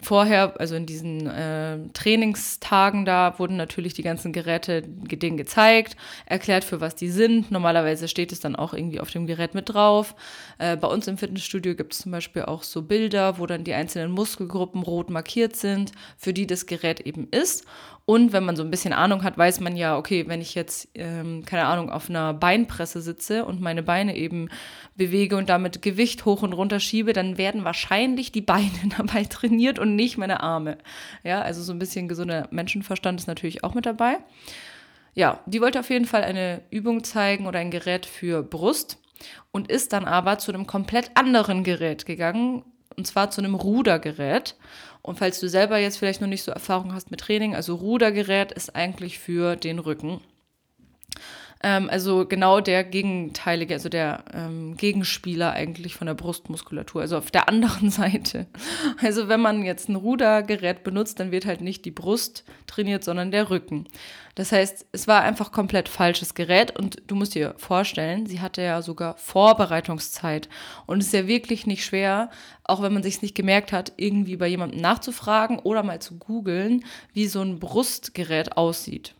vorher, 0.00 0.58
also 0.60 0.74
in 0.74 0.86
diesen 0.86 1.26
äh, 1.26 1.78
Trainingstagen 1.92 3.04
da, 3.04 3.38
wurden 3.38 3.56
natürlich 3.56 3.94
die 3.94 4.02
ganzen 4.02 4.32
Geräte 4.32 4.82
denen 4.82 5.36
gezeigt, 5.36 5.96
erklärt, 6.26 6.64
für 6.64 6.80
was 6.80 6.94
die 6.94 7.08
sind. 7.08 7.50
Normalerweise 7.50 8.08
steht 8.08 8.32
es 8.32 8.40
dann 8.40 8.56
auch 8.56 8.74
irgendwie 8.74 9.00
auf 9.00 9.10
dem 9.10 9.26
Gerät 9.26 9.54
mit 9.54 9.68
drauf. 9.68 10.14
Äh, 10.58 10.76
bei 10.76 10.88
uns 10.88 11.06
im 11.06 11.18
Fitnessstudio 11.18 11.74
gibt 11.74 11.92
es 11.92 12.00
zum 12.00 12.12
Beispiel 12.12 12.42
auch 12.42 12.62
so 12.62 12.82
Bilder, 12.82 13.38
wo 13.38 13.46
dann 13.46 13.64
die 13.64 13.74
einzelnen 13.74 14.10
Muskelgruppen 14.10 14.82
rot 14.82 15.10
markiert 15.10 15.56
sind, 15.56 15.92
für 16.16 16.32
die 16.32 16.46
das 16.46 16.66
Gerät 16.66 17.00
eben 17.00 17.28
ist. 17.30 17.64
Und 18.08 18.32
wenn 18.32 18.44
man 18.44 18.54
so 18.54 18.62
ein 18.62 18.70
bisschen 18.70 18.92
Ahnung 18.92 19.24
hat, 19.24 19.36
weiß 19.36 19.58
man 19.58 19.76
ja, 19.76 19.98
okay, 19.98 20.28
wenn 20.28 20.40
ich 20.40 20.54
jetzt, 20.54 20.88
ähm, 20.94 21.44
keine 21.44 21.66
Ahnung, 21.66 21.90
auf 21.90 22.08
einer 22.08 22.32
Beinpresse 22.34 23.00
sitze 23.00 23.44
und 23.44 23.60
meine 23.60 23.82
Beine 23.82 24.16
eben 24.16 24.48
bewege 24.94 25.36
und 25.36 25.48
damit 25.48 25.82
Gewicht 25.82 26.24
hoch 26.24 26.42
und 26.42 26.52
runter 26.52 26.78
schiebe, 26.78 27.12
dann 27.12 27.36
werden 27.36 27.64
wahrscheinlich 27.64 28.30
die 28.30 28.42
Beine 28.42 28.70
dabei 28.96 29.24
trainiert 29.24 29.80
und 29.80 29.96
nicht 29.96 30.18
meine 30.18 30.40
Arme. 30.40 30.78
Ja, 31.24 31.42
also 31.42 31.62
so 31.62 31.72
ein 31.72 31.80
bisschen 31.80 32.06
gesunder 32.06 32.46
Menschenverstand 32.52 33.18
ist 33.18 33.26
natürlich 33.26 33.64
auch 33.64 33.74
mit 33.74 33.86
dabei. 33.86 34.18
Ja, 35.14 35.40
die 35.46 35.60
wollte 35.60 35.80
auf 35.80 35.90
jeden 35.90 36.04
Fall 36.04 36.22
eine 36.22 36.62
Übung 36.70 37.02
zeigen 37.02 37.46
oder 37.46 37.58
ein 37.58 37.72
Gerät 37.72 38.06
für 38.06 38.44
Brust 38.44 38.98
und 39.50 39.68
ist 39.68 39.92
dann 39.92 40.04
aber 40.04 40.38
zu 40.38 40.52
einem 40.52 40.68
komplett 40.68 41.10
anderen 41.14 41.64
Gerät 41.64 42.06
gegangen, 42.06 42.62
und 42.96 43.06
zwar 43.06 43.30
zu 43.30 43.40
einem 43.40 43.54
Rudergerät. 43.54 44.54
Und 45.06 45.20
falls 45.20 45.38
du 45.38 45.48
selber 45.48 45.78
jetzt 45.78 45.98
vielleicht 45.98 46.20
noch 46.20 46.26
nicht 46.26 46.42
so 46.42 46.50
Erfahrung 46.50 46.92
hast 46.92 47.12
mit 47.12 47.20
Training, 47.20 47.54
also 47.54 47.76
Rudergerät 47.76 48.50
ist 48.50 48.74
eigentlich 48.74 49.20
für 49.20 49.54
den 49.54 49.78
Rücken. 49.78 50.20
Ähm, 51.62 51.88
also 51.90 52.26
genau 52.26 52.60
der 52.60 52.84
gegenteilige, 52.84 53.74
also 53.74 53.88
der 53.88 54.24
ähm, 54.32 54.76
Gegenspieler 54.76 55.52
eigentlich 55.52 55.94
von 55.94 56.06
der 56.06 56.14
Brustmuskulatur, 56.14 57.00
also 57.00 57.16
auf 57.16 57.30
der 57.30 57.48
anderen 57.48 57.90
Seite. 57.90 58.46
Also 59.02 59.28
wenn 59.28 59.40
man 59.40 59.64
jetzt 59.64 59.88
ein 59.88 59.96
Rudergerät 59.96 60.84
benutzt, 60.84 61.18
dann 61.18 61.30
wird 61.30 61.46
halt 61.46 61.62
nicht 61.62 61.84
die 61.84 61.90
Brust 61.90 62.44
trainiert, 62.66 63.04
sondern 63.04 63.30
der 63.30 63.50
Rücken. 63.50 63.86
Das 64.34 64.52
heißt, 64.52 64.86
es 64.92 65.08
war 65.08 65.22
einfach 65.22 65.50
komplett 65.50 65.88
falsches 65.88 66.34
Gerät 66.34 66.78
und 66.78 67.02
du 67.06 67.14
musst 67.14 67.34
dir 67.34 67.54
vorstellen, 67.56 68.26
sie 68.26 68.42
hatte 68.42 68.60
ja 68.60 68.82
sogar 68.82 69.16
Vorbereitungszeit 69.16 70.50
und 70.84 71.00
es 71.00 71.06
ist 71.06 71.14
ja 71.14 71.26
wirklich 71.26 71.66
nicht 71.66 71.86
schwer, 71.86 72.30
auch 72.64 72.82
wenn 72.82 72.92
man 72.92 73.02
sich 73.02 73.22
nicht 73.22 73.34
gemerkt 73.34 73.72
hat, 73.72 73.94
irgendwie 73.96 74.36
bei 74.36 74.46
jemandem 74.46 74.82
nachzufragen 74.82 75.58
oder 75.58 75.82
mal 75.82 76.02
zu 76.02 76.18
googeln, 76.18 76.84
wie 77.14 77.28
so 77.28 77.40
ein 77.40 77.60
Brustgerät 77.60 78.58
aussieht. 78.58 79.14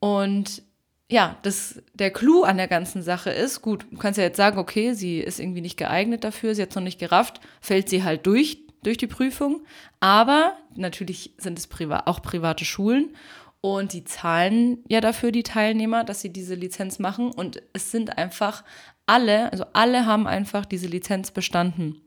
Und 0.00 0.62
ja, 1.10 1.38
das, 1.42 1.82
der 1.94 2.10
Clou 2.10 2.42
an 2.42 2.58
der 2.58 2.68
ganzen 2.68 3.02
Sache 3.02 3.30
ist, 3.30 3.62
gut, 3.62 3.86
du 3.90 3.96
kannst 3.96 4.18
ja 4.18 4.24
jetzt 4.24 4.36
sagen, 4.36 4.58
okay, 4.58 4.92
sie 4.92 5.20
ist 5.20 5.40
irgendwie 5.40 5.62
nicht 5.62 5.78
geeignet 5.78 6.22
dafür, 6.22 6.54
sie 6.54 6.62
hat 6.62 6.70
es 6.70 6.76
noch 6.76 6.82
nicht 6.82 6.98
gerafft, 6.98 7.40
fällt 7.60 7.88
sie 7.88 8.04
halt 8.04 8.26
durch, 8.26 8.58
durch 8.82 8.98
die 8.98 9.06
Prüfung. 9.06 9.62
Aber 10.00 10.52
natürlich 10.74 11.32
sind 11.38 11.58
es 11.58 11.66
priva 11.66 12.02
auch 12.06 12.20
private 12.20 12.66
Schulen 12.66 13.14
und 13.62 13.94
die 13.94 14.04
zahlen 14.04 14.84
ja 14.88 15.00
dafür 15.00 15.32
die 15.32 15.42
Teilnehmer, 15.42 16.04
dass 16.04 16.20
sie 16.20 16.32
diese 16.32 16.54
Lizenz 16.54 16.98
machen. 16.98 17.32
Und 17.32 17.62
es 17.72 17.90
sind 17.90 18.18
einfach 18.18 18.62
alle, 19.06 19.50
also 19.50 19.64
alle 19.72 20.04
haben 20.04 20.26
einfach 20.26 20.66
diese 20.66 20.86
Lizenz 20.86 21.30
bestanden. 21.30 22.02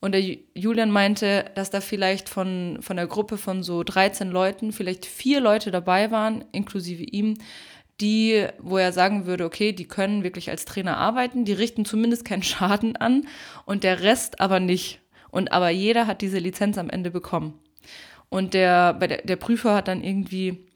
Und 0.00 0.12
der 0.12 0.22
Julian 0.54 0.92
meinte, 0.92 1.50
dass 1.56 1.70
da 1.70 1.80
vielleicht 1.80 2.28
von, 2.28 2.78
von 2.80 2.96
der 2.96 3.08
Gruppe 3.08 3.36
von 3.36 3.64
so 3.64 3.82
13 3.82 4.30
Leuten 4.30 4.70
vielleicht 4.70 5.06
vier 5.06 5.40
Leute 5.40 5.72
dabei 5.72 6.12
waren, 6.12 6.44
inklusive 6.52 7.02
ihm, 7.02 7.38
die, 8.00 8.46
wo 8.58 8.78
er 8.78 8.92
sagen 8.92 9.26
würde, 9.26 9.44
okay, 9.44 9.72
die 9.72 9.88
können 9.88 10.22
wirklich 10.22 10.50
als 10.50 10.64
Trainer 10.64 10.96
arbeiten, 10.96 11.44
die 11.44 11.52
richten 11.52 11.84
zumindest 11.84 12.24
keinen 12.24 12.42
Schaden 12.42 12.96
an 12.96 13.26
und 13.64 13.84
der 13.84 14.02
Rest 14.02 14.40
aber 14.40 14.60
nicht. 14.60 15.00
Und 15.30 15.52
aber 15.52 15.70
jeder 15.70 16.06
hat 16.06 16.22
diese 16.22 16.38
Lizenz 16.38 16.78
am 16.78 16.90
Ende 16.90 17.10
bekommen. 17.10 17.58
Und 18.28 18.54
der, 18.54 18.92
der, 18.94 19.22
der 19.22 19.36
Prüfer 19.36 19.74
hat 19.74 19.88
dann 19.88 20.02
irgendwie 20.02 20.66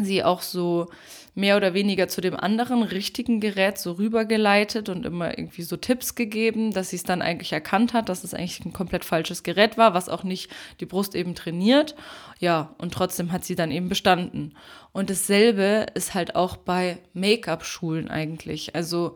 sie 0.00 0.22
auch 0.24 0.42
so 0.42 0.88
mehr 1.34 1.56
oder 1.56 1.72
weniger 1.72 2.08
zu 2.08 2.20
dem 2.20 2.36
anderen 2.36 2.82
richtigen 2.82 3.40
Gerät 3.40 3.78
so 3.78 3.92
rübergeleitet 3.92 4.88
und 4.90 5.06
immer 5.06 5.38
irgendwie 5.38 5.62
so 5.62 5.76
Tipps 5.76 6.14
gegeben, 6.14 6.72
dass 6.72 6.90
sie 6.90 6.96
es 6.96 7.04
dann 7.04 7.22
eigentlich 7.22 7.52
erkannt 7.52 7.94
hat, 7.94 8.10
dass 8.10 8.22
es 8.22 8.34
eigentlich 8.34 8.64
ein 8.64 8.72
komplett 8.72 9.04
falsches 9.04 9.42
Gerät 9.42 9.78
war, 9.78 9.94
was 9.94 10.10
auch 10.10 10.24
nicht 10.24 10.50
die 10.80 10.86
Brust 10.86 11.14
eben 11.14 11.34
trainiert. 11.34 11.94
Ja, 12.38 12.74
und 12.78 12.92
trotzdem 12.92 13.32
hat 13.32 13.44
sie 13.44 13.54
dann 13.54 13.70
eben 13.70 13.88
bestanden. 13.88 14.54
Und 14.92 15.08
dasselbe 15.08 15.86
ist 15.94 16.12
halt 16.12 16.36
auch 16.36 16.56
bei 16.56 16.98
Make-up-Schulen 17.14 18.08
eigentlich. 18.08 18.74
Also 18.74 19.14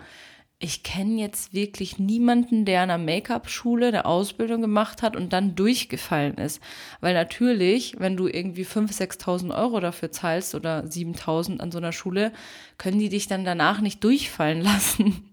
ich 0.59 0.83
kenne 0.83 1.21
jetzt 1.21 1.53
wirklich 1.53 1.99
niemanden, 1.99 2.65
der 2.65 2.81
an 2.81 2.91
einer 2.91 3.03
Make-up-Schule 3.03 3.89
eine 3.89 4.07
Ausbildung 4.07 4.63
gemacht 4.63 5.03
hat 5.03 5.15
und 5.15 5.35
dann 5.35 5.55
durchgefallen 5.55 6.37
ist. 6.39 6.63
Weil 7.01 7.13
natürlich, 7.13 7.97
wenn 7.99 8.17
du 8.17 8.27
irgendwie 8.27 8.65
5.000, 8.65 9.21
6.000 9.21 9.55
Euro 9.59 9.81
dafür 9.81 10.11
zahlst 10.11 10.55
oder 10.55 10.85
7.000 10.85 11.61
an 11.61 11.71
so 11.71 11.79
einer 11.79 11.93
Schule, 11.93 12.33
können 12.79 12.99
die 12.99 13.11
dich 13.11 13.29
dann 13.29 13.45
danach 13.45 13.83
nicht 13.83 14.03
durchfallen 14.03 14.61
lassen. 14.63 15.31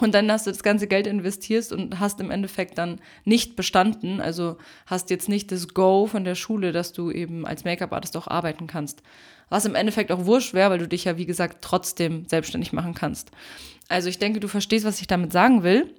Und 0.00 0.12
dann 0.14 0.30
hast 0.30 0.46
du 0.46 0.50
das 0.50 0.62
ganze 0.62 0.88
Geld 0.88 1.06
investiert 1.06 1.70
und 1.72 2.00
hast 2.00 2.20
im 2.20 2.32
Endeffekt 2.32 2.76
dann 2.76 3.00
nicht 3.24 3.54
bestanden. 3.54 4.20
Also 4.20 4.58
hast 4.86 5.08
jetzt 5.08 5.28
nicht 5.28 5.52
das 5.52 5.68
Go 5.68 6.06
von 6.06 6.24
der 6.24 6.34
Schule, 6.34 6.72
dass 6.72 6.92
du 6.92 7.12
eben 7.12 7.46
als 7.46 7.64
Make-up-Artist 7.64 8.16
auch 8.16 8.26
arbeiten 8.26 8.66
kannst. 8.66 9.02
Was 9.48 9.66
im 9.66 9.74
Endeffekt 9.74 10.10
auch 10.10 10.26
wurscht 10.26 10.52
wäre, 10.52 10.70
weil 10.70 10.78
du 10.78 10.88
dich 10.88 11.04
ja, 11.04 11.16
wie 11.16 11.26
gesagt, 11.26 11.58
trotzdem 11.62 12.26
selbstständig 12.26 12.72
machen 12.72 12.94
kannst. 12.94 13.30
Also 13.88 14.08
ich 14.08 14.18
denke, 14.18 14.40
du 14.40 14.48
verstehst, 14.48 14.84
was 14.84 15.00
ich 15.00 15.06
damit 15.06 15.32
sagen 15.32 15.62
will. 15.62 15.94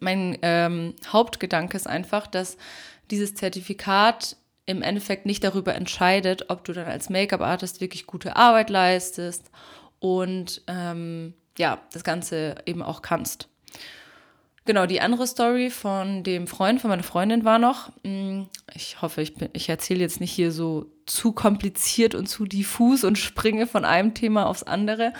Mein 0.00 0.38
ähm, 0.42 0.94
Hauptgedanke 1.08 1.76
ist 1.76 1.86
einfach, 1.86 2.26
dass 2.26 2.56
dieses 3.10 3.34
Zertifikat 3.34 4.36
im 4.66 4.82
Endeffekt 4.82 5.26
nicht 5.26 5.44
darüber 5.44 5.74
entscheidet, 5.74 6.50
ob 6.50 6.64
du 6.64 6.72
dann 6.72 6.86
als 6.86 7.08
Make-up-Artist 7.08 7.80
wirklich 7.80 8.06
gute 8.06 8.34
Arbeit 8.36 8.68
leistest 8.68 9.50
und 10.00 10.62
ähm, 10.66 11.34
ja, 11.56 11.80
das 11.92 12.04
Ganze 12.04 12.56
eben 12.66 12.82
auch 12.82 13.00
kannst. 13.00 13.48
Genau, 14.66 14.84
die 14.86 15.00
andere 15.00 15.28
Story 15.28 15.70
von 15.70 16.24
dem 16.24 16.48
Freund 16.48 16.80
von 16.80 16.90
meiner 16.90 17.04
Freundin 17.04 17.44
war 17.44 17.60
noch, 17.60 17.90
mm, 18.02 18.42
ich 18.74 19.00
hoffe, 19.00 19.22
ich, 19.22 19.32
ich 19.52 19.68
erzähle 19.68 20.00
jetzt 20.00 20.20
nicht 20.20 20.32
hier 20.32 20.50
so 20.50 20.86
zu 21.06 21.30
kompliziert 21.30 22.16
und 22.16 22.26
zu 22.26 22.46
diffus 22.46 23.04
und 23.04 23.16
springe 23.16 23.68
von 23.68 23.84
einem 23.84 24.12
Thema 24.12 24.46
aufs 24.46 24.64
andere, 24.64 25.12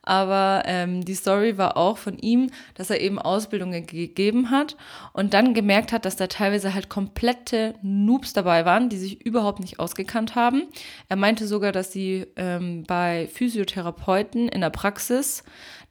aber 0.00 0.62
ähm, 0.64 1.04
die 1.04 1.14
Story 1.14 1.58
war 1.58 1.76
auch 1.76 1.98
von 1.98 2.18
ihm, 2.18 2.50
dass 2.74 2.88
er 2.88 3.02
eben 3.02 3.18
Ausbildungen 3.18 3.86
gegeben 3.86 4.50
hat 4.50 4.74
und 5.12 5.34
dann 5.34 5.52
gemerkt 5.52 5.92
hat, 5.92 6.06
dass 6.06 6.16
da 6.16 6.26
teilweise 6.26 6.72
halt 6.72 6.88
komplette 6.88 7.74
Noobs 7.82 8.32
dabei 8.32 8.64
waren, 8.64 8.88
die 8.88 8.96
sich 8.96 9.24
überhaupt 9.24 9.60
nicht 9.60 9.80
ausgekannt 9.80 10.34
haben. 10.34 10.62
Er 11.10 11.16
meinte 11.16 11.46
sogar, 11.46 11.72
dass 11.72 11.92
sie 11.92 12.26
ähm, 12.36 12.84
bei 12.86 13.28
Physiotherapeuten 13.30 14.48
in 14.48 14.62
der 14.62 14.70
Praxis 14.70 15.44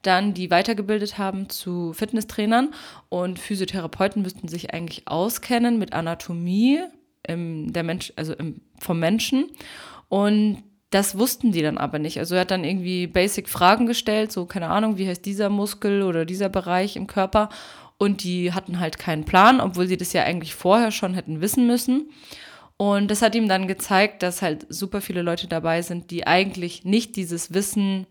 dann 0.04 0.34
die 0.34 0.52
weitergebildet 0.52 1.18
haben 1.18 1.50
zu 1.50 1.94
Fitnesstrainern 1.94 2.74
und 3.10 3.40
Physiotherapeuten 3.40 4.22
müssten 4.22 4.48
sich 4.48 4.74
eigentlich 4.74 5.08
auskennen 5.08 5.80
mit 5.80 5.94
Anatomie 5.94 6.80
im, 7.28 7.74
der 7.74 7.84
Mensch, 7.84 8.14
also 8.16 8.34
im, 8.34 8.62
vom 8.80 9.00
Menschen 9.00 9.48
und 10.10 10.64
das 10.90 11.18
wussten 11.18 11.52
die 11.52 11.64
dann 11.64 11.80
aber 11.80 11.98
nicht. 11.98 12.20
Also 12.20 12.36
er 12.36 12.42
hat 12.42 12.52
dann 12.52 12.64
irgendwie 12.64 13.08
basic 13.08 13.50
Fragen 13.50 13.88
gestellt, 13.88 14.32
so 14.32 14.46
keine 14.46 14.70
Ahnung, 14.70 14.98
wie 14.98 15.08
heißt 15.08 15.26
dieser 15.26 15.50
Muskel 15.50 16.04
oder 16.04 16.24
dieser 16.24 16.50
Bereich 16.50 16.96
im 16.96 17.08
Körper 17.08 17.50
und 17.98 18.24
die 18.24 18.54
hatten 18.54 18.80
halt 18.80 19.00
keinen 19.00 19.26
Plan, 19.26 19.60
obwohl 19.60 19.88
sie 19.88 19.98
das 19.98 20.14
ja 20.14 20.24
eigentlich 20.24 20.54
vorher 20.54 20.92
schon 20.92 21.16
hätten 21.16 21.42
wissen 21.42 21.66
müssen. 21.66 22.12
Und 22.78 23.10
das 23.10 23.22
hat 23.22 23.36
ihm 23.36 23.48
dann 23.48 23.68
gezeigt, 23.68 24.24
dass 24.24 24.42
halt 24.42 24.66
super 24.70 25.00
viele 25.00 25.22
Leute 25.22 25.48
dabei 25.48 25.82
sind, 25.82 26.12
die 26.12 26.28
eigentlich 26.28 26.84
nicht 26.84 27.16
dieses 27.16 27.54
Wissen 27.54 28.08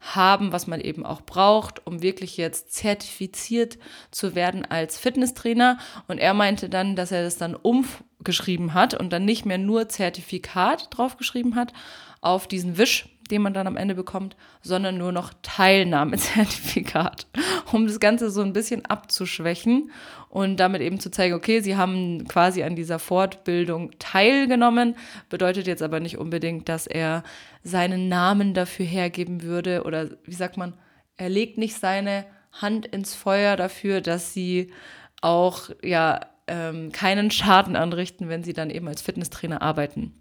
haben, 0.00 0.52
was 0.52 0.66
man 0.66 0.80
eben 0.80 1.04
auch 1.04 1.22
braucht, 1.22 1.86
um 1.86 2.02
wirklich 2.02 2.36
jetzt 2.36 2.72
zertifiziert 2.72 3.78
zu 4.10 4.34
werden 4.34 4.64
als 4.64 4.98
Fitnesstrainer. 4.98 5.78
Und 6.06 6.18
er 6.18 6.34
meinte 6.34 6.68
dann, 6.68 6.96
dass 6.96 7.12
er 7.12 7.22
das 7.22 7.36
dann 7.36 7.54
umgeschrieben 7.56 8.74
hat 8.74 8.94
und 8.94 9.12
dann 9.12 9.24
nicht 9.24 9.44
mehr 9.44 9.58
nur 9.58 9.88
Zertifikat 9.88 10.88
draufgeschrieben 10.90 11.56
hat 11.56 11.72
auf 12.20 12.46
diesen 12.46 12.78
Wisch, 12.78 13.08
den 13.30 13.42
man 13.42 13.54
dann 13.54 13.66
am 13.66 13.76
Ende 13.76 13.94
bekommt, 13.94 14.36
sondern 14.62 14.98
nur 14.98 15.12
noch 15.12 15.32
Teilnahmezertifikat, 15.42 17.26
um 17.72 17.86
das 17.86 18.00
Ganze 18.00 18.30
so 18.30 18.42
ein 18.42 18.52
bisschen 18.52 18.84
abzuschwächen 18.86 19.90
und 20.28 20.58
damit 20.58 20.82
eben 20.82 21.00
zu 21.00 21.10
zeigen, 21.10 21.34
okay, 21.34 21.60
sie 21.60 21.76
haben 21.76 22.26
quasi 22.28 22.62
an 22.62 22.76
dieser 22.76 22.98
Fortbildung 22.98 23.90
teilgenommen, 23.98 24.96
bedeutet 25.28 25.66
jetzt 25.66 25.82
aber 25.82 26.00
nicht 26.00 26.18
unbedingt, 26.18 26.68
dass 26.68 26.86
er 26.86 27.22
seinen 27.62 28.08
Namen 28.08 28.54
dafür 28.54 28.86
hergeben 28.86 29.42
würde 29.42 29.84
oder 29.84 30.10
wie 30.24 30.34
sagt 30.34 30.56
man, 30.56 30.74
er 31.16 31.28
legt 31.28 31.58
nicht 31.58 31.76
seine 31.76 32.24
Hand 32.52 32.86
ins 32.86 33.14
Feuer 33.14 33.56
dafür, 33.56 34.00
dass 34.00 34.32
sie 34.32 34.72
auch 35.20 35.70
ja 35.82 36.20
ähm, 36.46 36.92
keinen 36.92 37.30
Schaden 37.30 37.76
anrichten, 37.76 38.28
wenn 38.28 38.42
sie 38.42 38.52
dann 38.52 38.70
eben 38.70 38.88
als 38.88 39.02
Fitnesstrainer 39.02 39.62
arbeiten. 39.62 40.14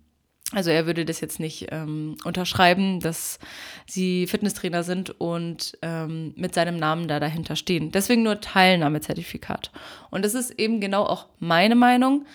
Also 0.54 0.70
er 0.70 0.86
würde 0.86 1.04
das 1.04 1.20
jetzt 1.20 1.42
nicht 1.42 1.68
ähm, 1.72 2.16
unterschreiben, 2.24 3.02
dass 3.02 3.38
sie 3.86 4.28
Fitnesstrainer 4.28 4.84
sind 4.84 5.20
und 5.20 5.78
ähm, 5.82 6.34
mit 6.38 6.54
seinem 6.54 6.78
Namen 6.78 7.10
da 7.10 7.20
dahinter 7.20 7.58
stehen. 7.58 7.92
Deswegen 7.92 8.24
nur 8.24 8.40
Teilnahmezertifikat. 8.40 9.72
Und 10.10 10.24
das 10.24 10.36
ist 10.36 10.52
eben 10.52 10.80
genau 10.80 11.04
auch 11.04 11.26
meine 11.40 11.76
Meinung. 11.76 12.26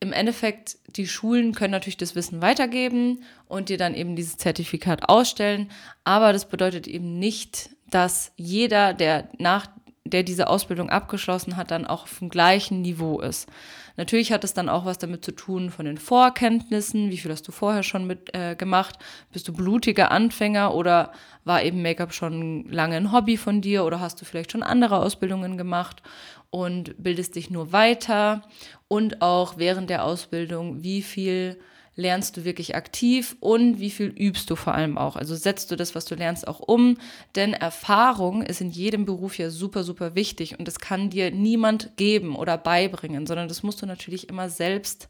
Im 0.00 0.12
Endeffekt, 0.12 0.78
die 0.88 1.06
Schulen 1.06 1.54
können 1.54 1.72
natürlich 1.72 1.98
das 1.98 2.14
Wissen 2.14 2.40
weitergeben 2.40 3.22
und 3.48 3.68
dir 3.68 3.76
dann 3.76 3.94
eben 3.94 4.16
dieses 4.16 4.38
Zertifikat 4.38 5.08
ausstellen. 5.08 5.70
Aber 6.04 6.32
das 6.32 6.48
bedeutet 6.48 6.86
eben 6.86 7.18
nicht, 7.18 7.70
dass 7.90 8.32
jeder, 8.36 8.94
der 8.94 9.28
nach 9.38 9.66
der 10.10 10.22
diese 10.22 10.48
Ausbildung 10.48 10.90
abgeschlossen 10.90 11.56
hat, 11.56 11.70
dann 11.70 11.86
auch 11.86 12.04
auf 12.04 12.18
dem 12.18 12.28
gleichen 12.28 12.82
Niveau 12.82 13.20
ist. 13.20 13.48
Natürlich 13.96 14.32
hat 14.32 14.44
es 14.44 14.52
dann 14.52 14.68
auch 14.68 14.84
was 14.84 14.98
damit 14.98 15.24
zu 15.24 15.32
tun 15.32 15.70
von 15.70 15.86
den 15.86 15.98
Vorkenntnissen. 15.98 17.10
Wie 17.10 17.16
viel 17.16 17.30
hast 17.30 17.48
du 17.48 17.52
vorher 17.52 17.82
schon 17.82 18.06
mit 18.06 18.34
äh, 18.34 18.54
gemacht? 18.54 18.98
Bist 19.32 19.48
du 19.48 19.52
blutiger 19.52 20.10
Anfänger 20.10 20.74
oder 20.74 21.12
war 21.44 21.62
eben 21.62 21.82
Make-up 21.82 22.12
schon 22.12 22.68
lange 22.68 22.96
ein 22.96 23.12
Hobby 23.12 23.36
von 23.36 23.60
dir 23.60 23.84
oder 23.84 24.00
hast 24.00 24.20
du 24.20 24.24
vielleicht 24.24 24.52
schon 24.52 24.62
andere 24.62 24.98
Ausbildungen 24.98 25.56
gemacht 25.56 26.02
und 26.50 27.02
bildest 27.02 27.36
dich 27.36 27.50
nur 27.50 27.72
weiter? 27.72 28.42
Und 28.88 29.22
auch 29.22 29.56
während 29.56 29.88
der 29.88 30.04
Ausbildung, 30.04 30.82
wie 30.82 31.02
viel 31.02 31.58
lernst 31.96 32.36
du 32.36 32.44
wirklich 32.44 32.76
aktiv 32.76 33.36
und 33.40 33.80
wie 33.80 33.90
viel 33.90 34.08
übst 34.08 34.50
du 34.50 34.56
vor 34.56 34.74
allem 34.74 34.98
auch. 34.98 35.16
Also 35.16 35.34
setzt 35.34 35.70
du 35.70 35.76
das, 35.76 35.94
was 35.94 36.04
du 36.04 36.14
lernst, 36.14 36.46
auch 36.46 36.60
um. 36.60 36.98
Denn 37.34 37.54
Erfahrung 37.54 38.42
ist 38.42 38.60
in 38.60 38.70
jedem 38.70 39.06
Beruf 39.06 39.38
ja 39.38 39.48
super, 39.50 39.82
super 39.82 40.14
wichtig 40.14 40.58
und 40.58 40.68
das 40.68 40.78
kann 40.78 41.10
dir 41.10 41.30
niemand 41.30 41.96
geben 41.96 42.36
oder 42.36 42.58
beibringen, 42.58 43.26
sondern 43.26 43.48
das 43.48 43.62
musst 43.62 43.80
du 43.80 43.86
natürlich 43.86 44.28
immer 44.28 44.50
selbst 44.50 45.08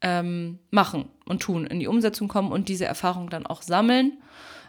ähm, 0.00 0.58
machen 0.70 1.04
und 1.26 1.42
tun, 1.42 1.66
in 1.66 1.80
die 1.80 1.86
Umsetzung 1.86 2.28
kommen 2.28 2.50
und 2.50 2.68
diese 2.68 2.86
Erfahrung 2.86 3.30
dann 3.30 3.46
auch 3.46 3.62
sammeln, 3.62 4.18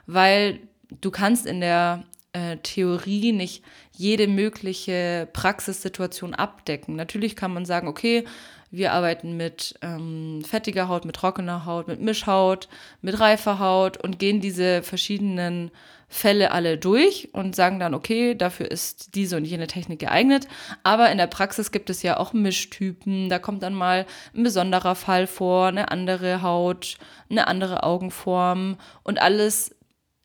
weil 0.05 0.59
du 1.01 1.11
kannst 1.11 1.45
in 1.45 1.61
der 1.61 2.03
äh, 2.33 2.57
Theorie 2.57 3.31
nicht 3.31 3.63
jede 3.95 4.27
mögliche 4.27 5.29
Praxissituation 5.33 6.33
abdecken. 6.33 6.95
Natürlich 6.95 7.35
kann 7.35 7.53
man 7.53 7.65
sagen, 7.65 7.87
okay, 7.87 8.25
wir 8.73 8.91
arbeiten 8.91 9.37
mit 9.37 9.75
ähm, 9.83 10.43
fettiger 10.43 10.87
Haut, 10.87 11.05
mit 11.05 11.15
trockener 11.15 11.67
Haut, 11.67 11.87
mit 11.87 12.01
Mischhaut, 12.01 12.67
mit 13.01 13.19
reifer 13.19 13.59
Haut 13.59 13.97
und 14.03 14.17
gehen 14.17 14.41
diese 14.41 14.81
verschiedenen 14.81 15.69
Fälle 16.09 16.49
alle 16.49 16.79
durch 16.79 17.29
und 17.33 17.55
sagen 17.55 17.79
dann, 17.79 17.93
okay, 17.93 18.33
dafür 18.33 18.71
ist 18.71 19.13
diese 19.13 19.37
und 19.37 19.45
jene 19.45 19.67
Technik 19.67 19.99
geeignet. 19.99 20.47
Aber 20.81 21.11
in 21.11 21.19
der 21.19 21.27
Praxis 21.27 21.71
gibt 21.71 21.91
es 21.91 22.01
ja 22.01 22.17
auch 22.17 22.33
Mischtypen. 22.33 23.29
Da 23.29 23.37
kommt 23.37 23.61
dann 23.61 23.75
mal 23.75 24.07
ein 24.35 24.43
besonderer 24.43 24.95
Fall 24.95 25.27
vor, 25.27 25.67
eine 25.67 25.91
andere 25.91 26.41
Haut, 26.41 26.97
eine 27.29 27.45
andere 27.45 27.83
Augenform 27.83 28.77
und 29.03 29.21
alles 29.21 29.75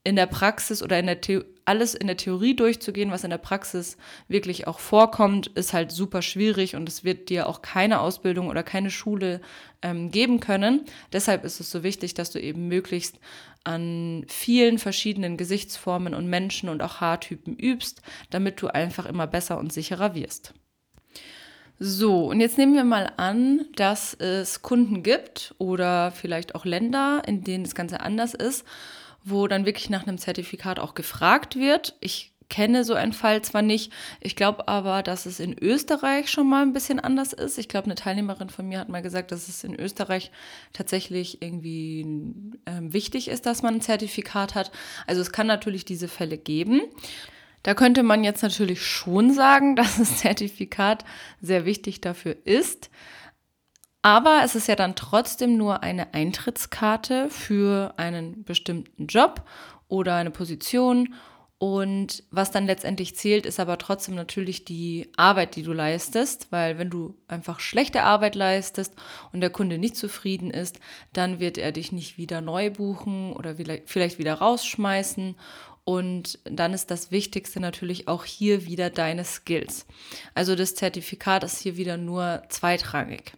in 0.05 0.17
der 0.17 0.27
Praxis 0.27 0.83
oder 0.83 0.99
in 0.99 1.07
der 1.07 1.19
The 1.23 1.43
alles 1.69 1.95
in 1.95 2.07
der 2.07 2.17
Theorie 2.17 2.57
durchzugehen, 2.57 3.11
was 3.11 3.25
in 3.25 3.31
der 3.31 3.39
Praxis 3.39 3.99
wirklich 4.27 4.67
auch 4.67 4.79
vorkommt, 4.79 5.49
ist 5.49 5.75
halt 5.75 5.93
super 5.93 6.23
schwierig 6.23 6.75
und 6.75 6.89
es 6.89 7.05
wird 7.05 7.29
dir 7.29 7.47
auch 7.47 7.63
keine 7.63 8.01
Ausbildung 8.01 8.49
oder 8.49 8.63
keine 8.63 8.91
Schule 8.91 9.41
ähm, 9.83 10.11
geben 10.11 10.41
können. 10.41 10.87
Deshalb 11.13 11.45
ist 11.45 11.61
es 11.61 11.71
so 11.71 11.83
wichtig, 11.83 12.15
dass 12.15 12.31
du 12.31 12.41
eben 12.41 12.69
möglichst 12.69 13.21
an 13.65 14.25
vielen 14.29 14.79
verschiedenen 14.79 15.37
Gesichtsformen 15.37 16.15
und 16.15 16.27
Menschen 16.27 16.71
und 16.71 16.83
auch 16.83 17.01
Haartypen 17.03 17.55
übst, 17.55 18.01
damit 18.31 18.63
du 18.63 18.69
einfach 18.69 19.05
immer 19.05 19.27
besser 19.27 19.59
und 19.59 19.73
sicherer 19.73 20.15
wirst. 20.15 20.55
So, 21.79 22.31
und 22.31 22.41
jetzt 22.41 22.59
nehmen 22.59 22.75
wir 22.75 22.83
mal 22.83 23.13
an, 23.19 23.67
dass 23.77 24.15
es 24.15 24.63
Kunden 24.63 25.03
gibt 25.03 25.55
oder 25.59 26.11
vielleicht 26.11 26.55
auch 26.55 26.65
Länder, 26.65 27.23
in 27.27 27.45
denen 27.45 27.65
das 27.65 27.77
Ganze 27.77 28.01
anders 28.01 28.35
ist 28.35 28.65
wo 29.31 29.47
dann 29.47 29.67
wirklich 29.67 29.91
nach 29.91 30.07
einem 30.07 30.19
Zertifikat 30.19 30.79
auch 30.79 30.95
gefragt 30.95 31.57
wird. 31.57 31.97
Ich 32.01 32.33
kenne 32.49 32.85
so 32.85 32.95
einen 32.95 33.13
Fall 33.13 33.43
zwar 33.43 33.63
nicht, 33.63 33.93
ich 34.21 34.37
glaube 34.37 34.69
aber, 34.69 35.03
dass 35.03 35.27
es 35.27 35.41
in 35.41 35.57
Österreich 35.59 36.31
schon 36.31 36.49
mal 36.49 36.63
ein 36.63 36.73
bisschen 36.73 36.99
anders 36.99 37.33
ist. 37.33 37.59
Ich 37.59 37.69
glaube, 37.69 37.87
eine 37.87 37.95
Teilnehmerin 37.95 38.49
von 38.49 38.67
mir 38.67 38.79
hat 38.79 38.89
mal 38.89 39.03
gesagt, 39.03 39.33
dass 39.33 39.49
es 39.49 39.65
in 39.65 39.79
Österreich 39.79 40.31
tatsächlich 40.73 41.43
irgendwie 41.43 42.07
äh, 42.65 42.81
wichtig 42.81 43.29
ist, 43.29 43.47
dass 43.47 43.63
man 43.63 43.75
ein 43.75 43.81
Zertifikat 43.81 44.55
hat. 44.55 44.71
Also 45.07 45.21
es 45.21 45.33
kann 45.33 45.47
natürlich 45.47 45.85
diese 45.85 46.09
Fälle 46.09 46.39
geben. 46.39 46.83
Da 47.63 47.75
könnte 47.75 48.03
man 48.03 48.25
jetzt 48.25 48.43
natürlich 48.43 48.83
schon 48.83 49.33
sagen, 49.33 49.77
dass 49.77 49.99
das 49.99 50.19
Zertifikat 50.19 51.05
sehr 51.43 51.65
wichtig 51.65 52.01
dafür 52.01 52.37
ist. 52.45 52.91
Aber 54.09 54.41
es 54.43 54.55
ist 54.55 54.69
ja 54.69 54.75
dann 54.75 54.97
trotzdem 54.97 55.59
nur 55.59 55.83
eine 55.83 56.15
Eintrittskarte 56.15 57.29
für 57.29 57.93
einen 57.99 58.43
bestimmten 58.43 59.07
Job 59.07 59.43
oder 59.87 60.15
eine 60.15 60.31
Position. 60.31 61.13
Und 61.59 62.25
was 62.31 62.51
dann 62.51 62.65
letztendlich 62.65 63.17
zählt, 63.17 63.45
ist 63.45 63.61
aber 63.61 63.77
trotzdem 63.77 64.15
natürlich 64.15 64.65
die 64.65 65.13
Arbeit, 65.19 65.57
die 65.57 65.63
du 65.63 65.75
leistest, 65.75 66.51
weil 66.51 66.79
wenn 66.79 66.89
du 66.89 67.19
einfach 67.29 67.61
schlechte 67.61 68.03
Arbeit 68.03 68.35
leistest 68.35 68.95
und 69.35 69.43
der 69.43 69.51
Kunde 69.51 69.77
nicht 69.77 69.95
zufrieden 69.95 70.51
ist, 70.51 70.81
dann 71.13 71.39
wird 71.39 71.59
er 71.59 71.73
dich 71.73 71.93
nicht 71.93 72.17
wieder 72.17 72.41
neu 72.41 72.71
buchen 72.71 73.35
oder 73.35 73.57
vielleicht 73.85 74.19
wieder 74.19 74.37
rausschmeißen. 74.37 75.35
Und 75.85 76.39
dann 76.45 76.73
ist 76.73 76.91
das 76.91 77.11
Wichtigste 77.11 77.61
natürlich 77.61 78.09
auch 78.09 78.25
hier 78.25 78.65
wieder 78.65 78.89
deine 78.89 79.27
Skills. 79.27 79.85
Also 80.35 80.55
das 80.57 80.75
Zertifikat 80.77 81.45
ist 81.45 81.61
hier 81.61 81.77
wieder 81.77 81.99
nur 81.99 82.43
zweitrangig 82.49 83.35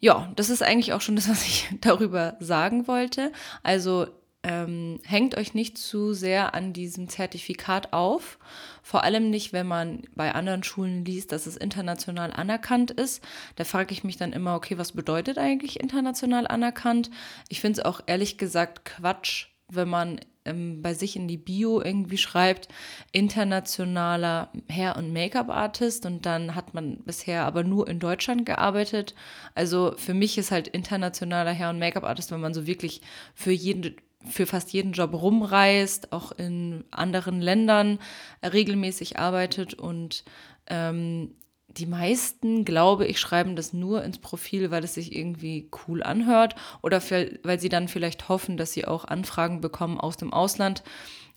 ja, 0.00 0.32
das 0.36 0.50
ist 0.50 0.62
eigentlich 0.62 0.92
auch 0.92 1.00
schon 1.00 1.16
das, 1.16 1.28
was 1.30 1.46
ich 1.46 1.68
darüber 1.80 2.36
sagen 2.40 2.88
wollte. 2.88 3.32
Also 3.62 4.06
ähm, 4.42 5.00
hängt 5.04 5.36
euch 5.36 5.52
nicht 5.52 5.76
zu 5.76 6.14
sehr 6.14 6.54
an 6.54 6.72
diesem 6.72 7.10
Zertifikat 7.10 7.92
auf. 7.92 8.38
Vor 8.82 9.04
allem 9.04 9.28
nicht, 9.28 9.52
wenn 9.52 9.66
man 9.66 10.04
bei 10.14 10.34
anderen 10.34 10.62
Schulen 10.62 11.04
liest, 11.04 11.32
dass 11.32 11.46
es 11.46 11.58
international 11.58 12.32
anerkannt 12.32 12.90
ist. 12.90 13.22
Da 13.56 13.64
frage 13.64 13.92
ich 13.92 14.02
mich 14.02 14.16
dann 14.16 14.32
immer, 14.32 14.54
okay, 14.54 14.78
was 14.78 14.92
bedeutet 14.92 15.36
eigentlich 15.36 15.78
international 15.78 16.46
anerkannt? 16.46 17.10
Ich 17.50 17.60
finde 17.60 17.80
es 17.80 17.84
auch 17.84 18.00
ehrlich 18.06 18.38
gesagt 18.38 18.86
Quatsch, 18.86 19.49
wenn 19.72 19.88
man 19.88 20.20
ähm, 20.44 20.82
bei 20.82 20.94
sich 20.94 21.16
in 21.16 21.28
die 21.28 21.36
Bio 21.36 21.80
irgendwie 21.82 22.18
schreibt, 22.18 22.68
internationaler 23.12 24.50
Hair- 24.70 24.96
und 24.96 25.12
Make-up-Artist 25.12 26.06
und 26.06 26.26
dann 26.26 26.54
hat 26.54 26.74
man 26.74 26.98
bisher 27.04 27.44
aber 27.44 27.64
nur 27.64 27.88
in 27.88 27.98
Deutschland 27.98 28.46
gearbeitet. 28.46 29.14
Also 29.54 29.94
für 29.96 30.14
mich 30.14 30.38
ist 30.38 30.50
halt 30.50 30.68
internationaler 30.68 31.52
Hair- 31.52 31.70
und 31.70 31.78
Make-up-Artist, 31.78 32.30
wenn 32.30 32.40
man 32.40 32.54
so 32.54 32.66
wirklich 32.66 33.00
für 33.34 33.52
jeden 33.52 33.96
für 34.28 34.44
fast 34.44 34.70
jeden 34.74 34.92
Job 34.92 35.14
rumreist, 35.14 36.12
auch 36.12 36.32
in 36.32 36.84
anderen 36.90 37.40
Ländern 37.40 37.98
regelmäßig 38.42 39.18
arbeitet 39.18 39.72
und 39.72 40.24
ähm, 40.66 41.34
die 41.76 41.86
meisten, 41.86 42.64
glaube 42.64 43.06
ich, 43.06 43.20
schreiben 43.20 43.56
das 43.56 43.72
nur 43.72 44.02
ins 44.02 44.18
Profil, 44.18 44.70
weil 44.70 44.84
es 44.84 44.94
sich 44.94 45.14
irgendwie 45.14 45.70
cool 45.86 46.02
anhört 46.02 46.56
oder 46.82 47.00
für, 47.00 47.38
weil 47.42 47.60
sie 47.60 47.68
dann 47.68 47.88
vielleicht 47.88 48.28
hoffen, 48.28 48.56
dass 48.56 48.72
sie 48.72 48.86
auch 48.86 49.04
Anfragen 49.04 49.60
bekommen 49.60 49.98
aus 49.98 50.16
dem 50.16 50.32
Ausland, 50.32 50.82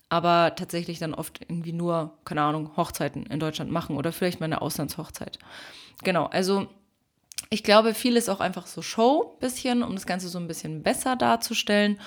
aber 0.10 0.56
tatsächlich 0.56 1.00
dann 1.00 1.13
oft 1.13 1.41
irgendwie 1.41 1.74
nur, 1.74 2.17
keine 2.26 2.41
Ahnung, 2.41 2.76
Hochzeiten 2.76 3.26
in 3.26 3.39
Deutschland 3.39 3.72
machen 3.72 3.96
oder 3.96 4.12
vielleicht 4.12 4.39
mal 4.39 4.48
eine 4.48 4.62
Auslandshochzeit. 4.62 5.39
Genau, 6.04 6.26
also 6.26 6.67
ich 7.54 7.62
glaube, 7.62 7.93
viel 7.93 8.17
ist 8.17 8.30
auch 8.30 8.39
einfach 8.39 8.65
so 8.65 8.82
Show 8.82 9.38
bisschen, 9.39 9.84
um 9.84 9.93
das 9.93 10.08
Ganze 10.08 10.28
so 10.28 10.39
ein 10.39 10.48
bisschen 10.48 10.82
besser 10.82 11.15
darzustellen. 11.15 12.00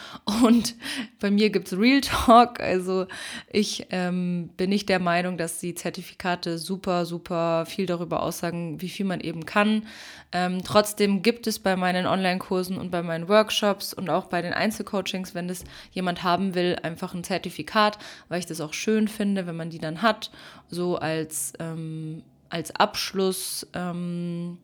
Und 0.43 0.75
bei 1.21 1.31
mir 1.31 1.51
gibt 1.51 1.69
es 1.69 1.79
Real 1.79 2.01
Talk. 2.01 2.59
Also 2.59 3.07
ich 3.53 3.87
ähm, 3.91 4.51
bin 4.57 4.71
nicht 4.71 4.89
der 4.89 4.99
Meinung, 4.99 5.39
dass 5.39 5.61
die 5.61 5.77
Zertifikate 5.77 6.59
super, 6.59 7.07
super 7.07 7.65
viel 7.65 7.87
darüber 7.87 8.25
aussagen, 8.25 8.81
wie 8.81 8.89
viel 8.89 9.07
man 9.07 9.21
eben 9.21 9.47
kann. 9.47 9.87
Ähm, 10.33 10.65
trotzdem 10.65 11.23
gibt 11.23 11.47
es 11.47 11.61
bei 11.61 11.77
meinen 11.77 12.07
Online-Kursen 12.07 12.77
und 12.77 12.91
bei 12.91 13.05
meinen 13.05 13.29
Workshops 13.29 13.95
und 13.95 14.11
auch 14.11 14.27
bei 14.27 14.43
den 14.43 14.53
Einzelcoachings, 14.53 15.37
wenn 15.37 15.47
das 15.47 15.63
jemand 15.93 16.25
haben 16.25 16.57
will, 16.57 16.77
einfach 16.83 17.15
ein 17.15 17.23
Zertifikat, 17.23 17.99
weil 18.29 18.41
ich 18.41 18.47
das 18.47 18.61
auch 18.61 18.75
schön 18.75 19.07
finde, 19.07 19.47
wenn 19.47 19.57
man 19.57 19.71
die 19.71 19.79
dann 19.79 20.03
hat, 20.03 20.33
so 20.69 20.97
als, 20.97 21.53
ähm, 21.61 22.25
als 22.49 22.75
Abschluss. 22.75 23.65
Ähm, 23.75 24.59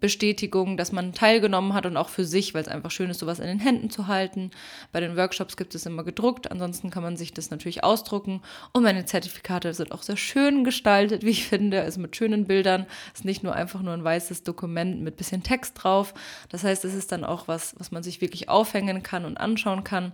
Bestätigung, 0.00 0.76
dass 0.76 0.92
man 0.92 1.12
teilgenommen 1.12 1.74
hat 1.74 1.86
und 1.86 1.96
auch 1.96 2.08
für 2.08 2.24
sich, 2.24 2.54
weil 2.54 2.62
es 2.62 2.68
einfach 2.68 2.90
schön 2.90 3.10
ist, 3.10 3.18
sowas 3.18 3.38
in 3.38 3.46
den 3.46 3.60
Händen 3.60 3.90
zu 3.90 4.06
halten. 4.06 4.50
Bei 4.92 5.00
den 5.00 5.16
Workshops 5.16 5.56
gibt 5.56 5.74
es 5.74 5.86
immer 5.86 6.04
gedruckt, 6.04 6.50
ansonsten 6.50 6.90
kann 6.90 7.02
man 7.02 7.16
sich 7.16 7.32
das 7.32 7.50
natürlich 7.50 7.84
ausdrucken. 7.84 8.42
Und 8.72 8.82
meine 8.82 9.04
Zertifikate 9.04 9.74
sind 9.74 9.92
auch 9.92 10.02
sehr 10.02 10.16
schön 10.16 10.64
gestaltet, 10.64 11.24
wie 11.24 11.30
ich 11.30 11.46
finde, 11.46 11.82
also 11.82 12.00
mit 12.00 12.16
schönen 12.16 12.46
Bildern. 12.46 12.86
Es 13.12 13.20
ist 13.20 13.24
nicht 13.24 13.42
nur 13.42 13.54
einfach 13.54 13.82
nur 13.82 13.94
ein 13.94 14.04
weißes 14.04 14.42
Dokument 14.42 15.02
mit 15.02 15.16
bisschen 15.16 15.42
Text 15.42 15.74
drauf. 15.82 16.14
Das 16.48 16.64
heißt, 16.64 16.84
es 16.84 16.94
ist 16.94 17.12
dann 17.12 17.24
auch 17.24 17.46
was, 17.48 17.74
was 17.78 17.90
man 17.90 18.02
sich 18.02 18.20
wirklich 18.20 18.48
aufhängen 18.48 19.02
kann 19.02 19.24
und 19.24 19.36
anschauen 19.36 19.84
kann 19.84 20.12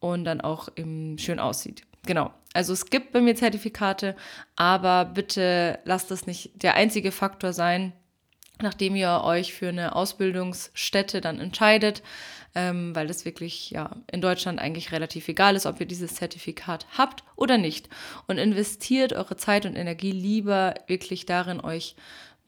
und 0.00 0.24
dann 0.24 0.40
auch 0.40 0.68
schön 1.16 1.38
aussieht. 1.38 1.82
Genau. 2.06 2.32
Also 2.54 2.72
es 2.72 2.86
gibt 2.86 3.12
bei 3.12 3.20
mir 3.20 3.34
Zertifikate, 3.34 4.16
aber 4.54 5.04
bitte 5.04 5.78
lasst 5.84 6.10
das 6.10 6.26
nicht 6.26 6.62
der 6.62 6.74
einzige 6.74 7.12
Faktor 7.12 7.52
sein, 7.52 7.92
nachdem 8.60 8.96
ihr 8.96 9.22
euch 9.24 9.52
für 9.52 9.68
eine 9.68 9.94
Ausbildungsstätte 9.94 11.20
dann 11.20 11.40
entscheidet, 11.40 12.02
ähm, 12.54 12.94
weil 12.96 13.06
das 13.06 13.24
wirklich 13.24 13.70
ja 13.70 13.96
in 14.10 14.20
Deutschland 14.20 14.58
eigentlich 14.58 14.92
relativ 14.92 15.28
egal 15.28 15.56
ist, 15.56 15.66
ob 15.66 15.78
ihr 15.80 15.86
dieses 15.86 16.14
Zertifikat 16.14 16.86
habt 16.96 17.22
oder 17.36 17.58
nicht. 17.58 17.88
Und 18.26 18.38
investiert 18.38 19.12
eure 19.12 19.36
Zeit 19.36 19.66
und 19.66 19.76
Energie 19.76 20.12
lieber 20.12 20.74
wirklich 20.86 21.26
darin, 21.26 21.60
euch 21.60 21.96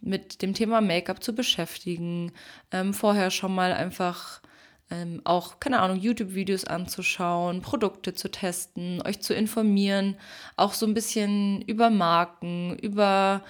mit 0.00 0.42
dem 0.42 0.54
Thema 0.54 0.80
Make-up 0.80 1.22
zu 1.22 1.34
beschäftigen, 1.34 2.32
ähm, 2.72 2.94
vorher 2.94 3.30
schon 3.30 3.54
mal 3.54 3.72
einfach 3.72 4.40
ähm, 4.90 5.20
auch, 5.24 5.60
keine 5.60 5.80
Ahnung, 5.80 5.98
YouTube-Videos 5.98 6.64
anzuschauen, 6.64 7.60
Produkte 7.60 8.14
zu 8.14 8.30
testen, 8.30 9.02
euch 9.04 9.20
zu 9.20 9.34
informieren, 9.34 10.16
auch 10.56 10.72
so 10.72 10.86
ein 10.86 10.94
bisschen 10.94 11.60
über 11.62 11.90
Marken, 11.90 12.78
über 12.78 13.42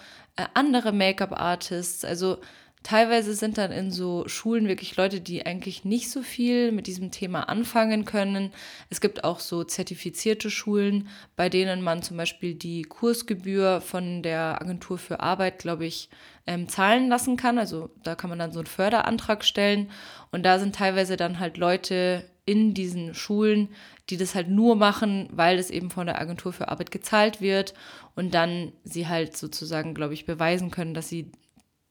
andere 0.55 0.93
Make-up-Artists. 0.93 2.05
Also 2.05 2.39
teilweise 2.83 3.35
sind 3.35 3.59
dann 3.59 3.73
in 3.73 3.91
so 3.91 4.27
Schulen 4.29 4.69
wirklich 4.69 4.97
Leute, 4.97 5.21
die 5.21 5.45
eigentlich 5.45 5.85
nicht 5.85 6.11
so 6.11 6.23
viel 6.23 6.73
mit 6.73 6.87
diesem 6.87 7.11
Thema 7.11 7.49
anfangen 7.49 8.05
können. 8.05 8.53
Es 8.91 9.01
gibt 9.01 9.25
auch 9.25 9.41
so 9.41 9.65
zertifizierte 9.65 10.51
Schulen, 10.51 11.09
bei 11.37 11.49
denen 11.49 11.83
man 11.83 12.03
zum 12.03 12.17
Beispiel 12.17 12.55
die 12.55 12.83
Kursgebühr 12.83 13.81
von 13.81 14.23
der 14.23 14.61
Agentur 14.61 14.99
für 14.99 15.21
Arbeit, 15.21 15.59
glaube 15.59 15.87
ich, 15.87 16.09
ähm, 16.47 16.69
zahlen 16.69 17.09
lassen 17.09 17.37
kann. 17.37 17.59
Also 17.59 17.91
da 18.05 18.15
kann 18.15 18.31
man 18.31 18.39
dann 18.39 18.53
so 18.53 18.61
einen 18.61 18.67
Förderantrag 18.67 19.45
stellen. 19.45 19.91
Und 20.31 20.45
da 20.45 20.59
sind 20.59 20.75
teilweise 20.75 21.17
dann 21.17 21.41
halt 21.41 21.57
Leute 21.59 22.25
in 22.49 22.73
diesen 22.73 23.15
Schulen, 23.15 23.69
die 24.09 24.17
das 24.17 24.35
halt 24.35 24.49
nur 24.49 24.75
machen, 24.75 25.29
weil 25.31 25.59
es 25.59 25.69
eben 25.69 25.91
von 25.91 26.07
der 26.07 26.19
Agentur 26.19 26.55
für 26.55 26.69
Arbeit 26.69 26.91
gezahlt 26.91 27.43
wird 27.43 27.75
und 28.17 28.33
dann 28.33 28.73
sie 28.85 29.07
halt 29.07 29.37
sozusagen, 29.37 29.93
glaube 29.93 30.15
ich, 30.15 30.25
beweisen 30.25 30.71
können, 30.71 30.95
dass 30.95 31.11
sie 31.11 31.31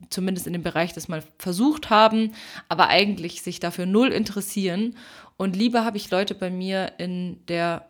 zumindest 0.10 0.48
in 0.48 0.54
dem 0.54 0.64
Bereich 0.64 0.94
das 0.94 1.08
mal 1.08 1.24
versucht 1.38 1.92
haben, 1.92 2.34
aber 2.70 2.88
eigentlich 2.90 3.44
sich 3.44 3.60
dafür 3.60 3.86
null 3.86 4.12
interessieren. 4.12 4.96
Und 5.38 5.56
lieber 5.56 5.86
habe 5.86 5.98
ich 5.98 6.10
Leute 6.10 6.34
bei 6.34 6.50
mir 6.50 6.94
in 6.98 7.46
der 7.48 7.88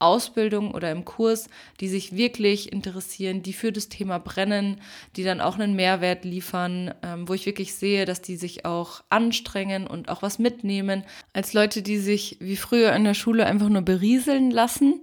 Ausbildung 0.00 0.72
oder 0.72 0.90
im 0.90 1.04
Kurs, 1.04 1.48
die 1.80 1.88
sich 1.88 2.16
wirklich 2.16 2.72
interessieren, 2.72 3.42
die 3.42 3.52
für 3.52 3.72
das 3.72 3.88
Thema 3.88 4.18
brennen, 4.18 4.80
die 5.16 5.24
dann 5.24 5.40
auch 5.40 5.58
einen 5.58 5.76
Mehrwert 5.76 6.24
liefern, 6.24 6.94
ähm, 7.02 7.28
wo 7.28 7.34
ich 7.34 7.46
wirklich 7.46 7.74
sehe, 7.74 8.04
dass 8.04 8.22
die 8.22 8.36
sich 8.36 8.64
auch 8.64 9.02
anstrengen 9.08 9.86
und 9.86 10.08
auch 10.08 10.22
was 10.22 10.38
mitnehmen, 10.38 11.04
als 11.32 11.52
Leute, 11.52 11.82
die 11.82 11.98
sich 11.98 12.36
wie 12.40 12.56
früher 12.56 12.92
in 12.92 13.04
der 13.04 13.14
Schule 13.14 13.46
einfach 13.46 13.68
nur 13.68 13.82
berieseln 13.82 14.50
lassen 14.50 15.00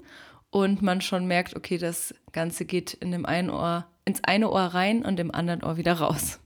und 0.50 0.82
man 0.82 1.02
schon 1.02 1.28
merkt, 1.28 1.56
okay, 1.56 1.78
das 1.78 2.14
Ganze 2.32 2.66
geht 2.66 2.94
in 2.94 3.12
dem 3.12 3.26
einen 3.26 3.50
Ohr 3.50 3.88
ins 4.08 4.24
eine 4.24 4.50
Ohr 4.50 4.62
rein 4.62 5.04
und 5.04 5.20
im 5.20 5.32
anderen 5.32 5.64
Ohr 5.64 5.78
wieder 5.78 5.94
raus. 5.94 6.40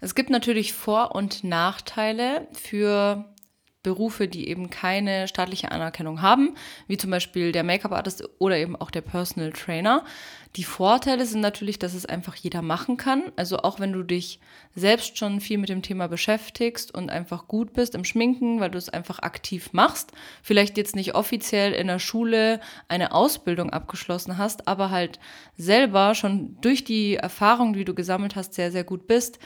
Es 0.00 0.14
gibt 0.14 0.28
natürlich 0.28 0.74
Vor- 0.74 1.14
und 1.14 1.42
Nachteile 1.42 2.46
für 2.52 3.24
Berufe, 3.84 4.26
die 4.26 4.48
eben 4.48 4.70
keine 4.70 5.28
staatliche 5.28 5.70
Anerkennung 5.70 6.20
haben, 6.22 6.56
wie 6.88 6.96
zum 6.96 7.10
Beispiel 7.10 7.52
der 7.52 7.62
Make-up-Artist 7.62 8.28
oder 8.40 8.56
eben 8.56 8.74
auch 8.74 8.90
der 8.90 9.02
Personal 9.02 9.52
Trainer. 9.52 10.04
Die 10.56 10.64
Vorteile 10.64 11.26
sind 11.26 11.40
natürlich, 11.40 11.78
dass 11.78 11.94
es 11.94 12.06
einfach 12.06 12.34
jeder 12.36 12.62
machen 12.62 12.96
kann. 12.96 13.32
Also 13.36 13.58
auch 13.58 13.80
wenn 13.80 13.92
du 13.92 14.02
dich 14.02 14.40
selbst 14.74 15.18
schon 15.18 15.40
viel 15.40 15.58
mit 15.58 15.68
dem 15.68 15.82
Thema 15.82 16.06
beschäftigst 16.06 16.94
und 16.94 17.10
einfach 17.10 17.46
gut 17.46 17.72
bist 17.72 17.94
im 17.94 18.04
Schminken, 18.04 18.60
weil 18.60 18.70
du 18.70 18.78
es 18.78 18.88
einfach 18.88 19.18
aktiv 19.20 19.72
machst, 19.72 20.12
vielleicht 20.42 20.76
jetzt 20.76 20.96
nicht 20.96 21.14
offiziell 21.14 21.72
in 21.72 21.88
der 21.88 21.98
Schule 21.98 22.60
eine 22.88 23.12
Ausbildung 23.12 23.70
abgeschlossen 23.70 24.38
hast, 24.38 24.66
aber 24.66 24.90
halt 24.90 25.18
selber 25.56 26.14
schon 26.14 26.56
durch 26.60 26.84
die 26.84 27.16
Erfahrung, 27.16 27.72
die 27.74 27.84
du 27.84 27.94
gesammelt 27.94 28.34
hast, 28.36 28.54
sehr, 28.54 28.72
sehr 28.72 28.84
gut 28.84 29.06
bist, 29.06 29.38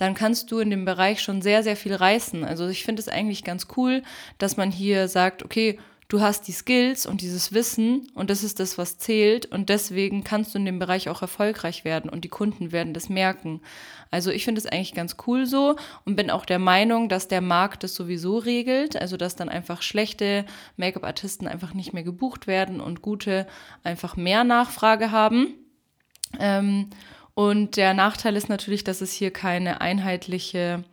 dann 0.00 0.14
kannst 0.14 0.50
du 0.50 0.60
in 0.60 0.70
dem 0.70 0.84
Bereich 0.84 1.20
schon 1.20 1.42
sehr, 1.42 1.62
sehr 1.62 1.76
viel 1.76 1.94
reißen. 1.94 2.42
Also 2.44 2.68
ich 2.68 2.84
finde 2.84 3.00
es 3.00 3.08
eigentlich 3.08 3.44
ganz 3.44 3.66
cool, 3.76 4.02
dass 4.38 4.56
man 4.56 4.70
hier 4.70 5.08
sagt, 5.08 5.44
okay, 5.44 5.78
du 6.08 6.20
hast 6.20 6.48
die 6.48 6.52
Skills 6.52 7.06
und 7.06 7.20
dieses 7.20 7.52
Wissen 7.52 8.08
und 8.14 8.30
das 8.30 8.42
ist 8.42 8.60
das, 8.60 8.78
was 8.78 8.98
zählt 8.98 9.46
und 9.46 9.68
deswegen 9.68 10.24
kannst 10.24 10.54
du 10.54 10.58
in 10.58 10.64
dem 10.64 10.78
Bereich 10.78 11.08
auch 11.08 11.22
erfolgreich 11.22 11.84
werden 11.84 12.10
und 12.10 12.24
die 12.24 12.28
Kunden 12.28 12.72
werden 12.72 12.94
das 12.94 13.08
merken. 13.08 13.60
Also 14.10 14.30
ich 14.30 14.44
finde 14.44 14.58
es 14.58 14.66
eigentlich 14.66 14.94
ganz 14.94 15.16
cool 15.26 15.46
so 15.46 15.76
und 16.04 16.16
bin 16.16 16.30
auch 16.30 16.44
der 16.44 16.58
Meinung, 16.58 17.08
dass 17.08 17.28
der 17.28 17.42
Markt 17.42 17.84
das 17.84 17.94
sowieso 17.94 18.38
regelt, 18.38 18.96
also 18.96 19.16
dass 19.16 19.36
dann 19.36 19.48
einfach 19.48 19.82
schlechte 19.82 20.46
Make-up-Artisten 20.76 21.46
einfach 21.46 21.74
nicht 21.74 21.92
mehr 21.92 22.02
gebucht 22.02 22.46
werden 22.46 22.80
und 22.80 23.02
gute 23.02 23.46
einfach 23.84 24.16
mehr 24.16 24.44
Nachfrage 24.44 25.12
haben. 25.12 25.54
Ähm, 26.38 26.90
und 27.40 27.78
der 27.78 27.94
Nachteil 27.94 28.36
ist 28.36 28.50
natürlich, 28.50 28.84
dass 28.84 29.00
es 29.00 29.14
hier 29.14 29.30
keine 29.30 29.80
einheitliche, 29.80 30.84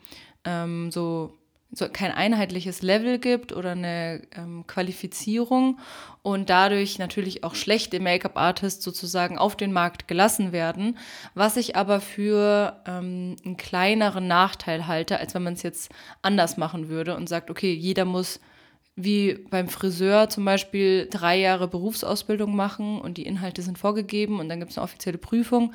ähm, 0.46 0.92
so, 0.92 1.34
so 1.74 1.90
kein 1.90 2.14
einheitliches 2.14 2.82
Level 2.82 3.20
gibt 3.20 3.52
oder 3.52 3.72
eine 3.72 4.22
ähm, 4.34 4.64
Qualifizierung 4.66 5.78
und 6.22 6.50
dadurch 6.50 7.00
natürlich 7.00 7.44
auch 7.44 7.54
schlechte 7.54 8.00
Make-up-Artists 8.00 8.82
sozusagen 8.82 9.38
auf 9.38 9.58
den 9.58 9.74
Markt 9.74 10.08
gelassen 10.08 10.54
werden, 10.54 10.98
was 11.34 11.58
ich 11.58 11.76
aber 11.76 12.00
für 12.00 12.82
ähm, 12.88 13.36
einen 13.44 13.58
kleineren 13.58 14.28
Nachteil 14.28 14.88
halte, 14.88 15.20
als 15.20 15.34
wenn 15.34 15.44
man 15.44 15.56
es 15.56 15.64
jetzt 15.64 15.92
anders 16.22 16.56
machen 16.56 16.88
würde 16.88 17.18
und 17.18 17.28
sagt, 17.28 17.50
okay, 17.50 17.74
jeder 17.74 18.06
muss 18.06 18.40
wie 18.98 19.36
beim 19.52 19.70
Friseur 19.70 20.28
zum 20.28 20.44
Beispiel 20.44 21.08
drei 21.10 21.38
Jahre 21.38 21.68
Berufsausbildung 21.68 22.56
machen 22.56 23.00
und 23.00 23.18
die 23.18 23.28
Inhalte 23.28 23.62
sind 23.62 23.78
vorgegeben 23.78 24.40
und 24.40 24.50
dann 24.50 24.60
gibt 24.60 24.72
es 24.72 24.78
eine 24.78 24.84
offizielle 24.84 25.20
Prüfung. 25.20 25.74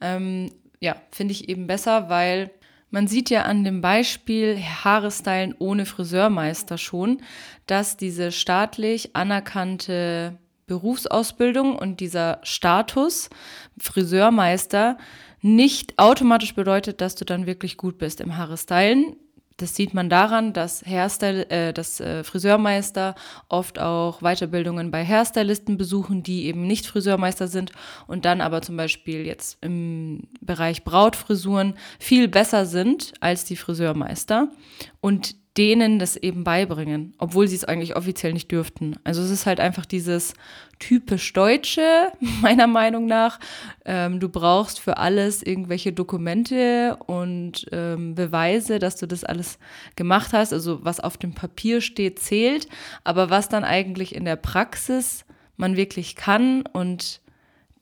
Ähm, 0.00 0.50
ja, 0.80 0.96
finde 1.12 1.32
ich 1.32 1.48
eben 1.48 1.68
besser, 1.68 2.10
weil 2.10 2.50
man 2.90 3.06
sieht 3.06 3.30
ja 3.30 3.42
an 3.42 3.62
dem 3.62 3.80
Beispiel 3.80 4.58
Haare 4.58 5.12
stylen 5.12 5.54
ohne 5.58 5.86
Friseurmeister 5.86 6.76
schon, 6.76 7.22
dass 7.66 7.96
diese 7.96 8.32
staatlich 8.32 9.14
anerkannte 9.14 10.38
Berufsausbildung 10.66 11.76
und 11.76 12.00
dieser 12.00 12.40
Status 12.42 13.30
Friseurmeister 13.78 14.98
nicht 15.42 15.98
automatisch 15.98 16.54
bedeutet, 16.54 17.00
dass 17.00 17.14
du 17.14 17.24
dann 17.24 17.46
wirklich 17.46 17.76
gut 17.76 17.98
bist 17.98 18.20
im 18.20 18.36
Haare 18.36 18.56
stylen 18.56 19.14
Das 19.56 19.76
sieht 19.76 19.94
man 19.94 20.10
daran, 20.10 20.52
dass, 20.52 20.84
Hairstyle, 20.84 21.48
äh, 21.48 21.72
dass 21.72 22.00
äh, 22.00 22.24
Friseurmeister 22.24 23.14
oft 23.48 23.78
auch 23.78 24.20
Weiterbildungen 24.20 24.90
bei 24.90 25.04
Hairstylisten 25.04 25.76
besuchen, 25.76 26.24
die 26.24 26.46
eben 26.46 26.66
nicht 26.66 26.86
Friseurmeister 26.86 27.46
sind 27.46 27.70
und 28.08 28.24
dann 28.24 28.40
aber 28.40 28.62
zum 28.62 28.76
Beispiel 28.76 29.24
jetzt 29.24 29.58
im 29.60 30.24
Bereich 30.40 30.82
Brautfrisuren 30.82 31.74
viel 32.00 32.26
besser 32.26 32.66
sind 32.66 33.12
als 33.20 33.44
die 33.44 33.56
Friseurmeister. 33.56 34.48
Und 35.00 35.36
denen 35.56 36.00
das 36.00 36.16
eben 36.16 36.42
beibringen, 36.42 37.14
obwohl 37.18 37.46
sie 37.46 37.54
es 37.54 37.64
eigentlich 37.64 37.94
offiziell 37.94 38.32
nicht 38.32 38.50
dürften. 38.50 38.96
Also 39.04 39.22
es 39.22 39.30
ist 39.30 39.46
halt 39.46 39.60
einfach 39.60 39.86
dieses 39.86 40.34
typisch 40.80 41.32
Deutsche, 41.32 42.12
meiner 42.42 42.66
Meinung 42.66 43.06
nach. 43.06 43.38
Ähm, 43.84 44.18
du 44.18 44.28
brauchst 44.28 44.80
für 44.80 44.96
alles 44.96 45.42
irgendwelche 45.42 45.92
Dokumente 45.92 46.96
und 47.06 47.66
ähm, 47.70 48.16
Beweise, 48.16 48.80
dass 48.80 48.96
du 48.96 49.06
das 49.06 49.22
alles 49.22 49.58
gemacht 49.94 50.32
hast. 50.32 50.52
Also 50.52 50.84
was 50.84 50.98
auf 50.98 51.18
dem 51.18 51.34
Papier 51.34 51.80
steht, 51.80 52.18
zählt. 52.18 52.66
Aber 53.04 53.30
was 53.30 53.48
dann 53.48 53.62
eigentlich 53.62 54.14
in 54.14 54.24
der 54.24 54.36
Praxis 54.36 55.24
man 55.56 55.76
wirklich 55.76 56.16
kann 56.16 56.62
und 56.72 57.20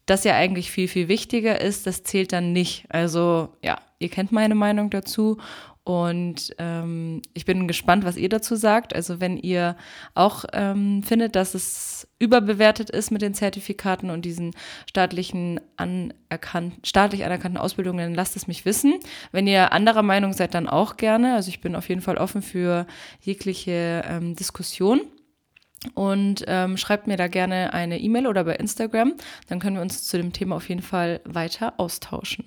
das 0.04 0.24
ja 0.24 0.34
eigentlich 0.34 0.70
viel, 0.70 0.88
viel 0.88 1.08
wichtiger 1.08 1.60
ist, 1.60 1.86
das 1.86 2.02
zählt 2.02 2.32
dann 2.32 2.52
nicht. 2.52 2.84
Also 2.90 3.50
ja, 3.62 3.78
ihr 3.98 4.10
kennt 4.10 4.32
meine 4.32 4.54
Meinung 4.54 4.90
dazu 4.90 5.38
und 5.84 6.54
ähm, 6.58 7.22
ich 7.34 7.44
bin 7.44 7.66
gespannt, 7.66 8.04
was 8.04 8.16
ihr 8.16 8.28
dazu 8.28 8.54
sagt. 8.54 8.94
Also 8.94 9.20
wenn 9.20 9.36
ihr 9.36 9.76
auch 10.14 10.44
ähm, 10.52 11.02
findet, 11.02 11.34
dass 11.34 11.54
es 11.54 12.06
überbewertet 12.20 12.88
ist 12.88 13.10
mit 13.10 13.20
den 13.20 13.34
Zertifikaten 13.34 14.10
und 14.10 14.24
diesen 14.24 14.52
staatlichen 14.88 15.60
anerkannt, 15.76 16.86
staatlich 16.86 17.24
anerkannten 17.24 17.58
Ausbildungen, 17.58 17.98
dann 17.98 18.14
lasst 18.14 18.36
es 18.36 18.46
mich 18.46 18.64
wissen. 18.64 18.94
Wenn 19.32 19.48
ihr 19.48 19.72
anderer 19.72 20.02
Meinung 20.02 20.32
seid, 20.32 20.54
dann 20.54 20.68
auch 20.68 20.96
gerne. 20.96 21.34
Also 21.34 21.48
ich 21.48 21.60
bin 21.60 21.74
auf 21.74 21.88
jeden 21.88 22.00
Fall 22.00 22.16
offen 22.16 22.42
für 22.42 22.86
jegliche 23.20 24.04
ähm, 24.06 24.36
Diskussion. 24.36 25.00
Und 25.94 26.44
ähm, 26.46 26.76
schreibt 26.76 27.08
mir 27.08 27.16
da 27.16 27.26
gerne 27.26 27.72
eine 27.72 27.98
E-Mail 27.98 28.28
oder 28.28 28.44
bei 28.44 28.54
Instagram. 28.54 29.14
Dann 29.48 29.58
können 29.58 29.74
wir 29.74 29.82
uns 29.82 30.04
zu 30.04 30.16
dem 30.16 30.32
Thema 30.32 30.54
auf 30.54 30.68
jeden 30.68 30.80
Fall 30.80 31.20
weiter 31.24 31.74
austauschen. 31.78 32.44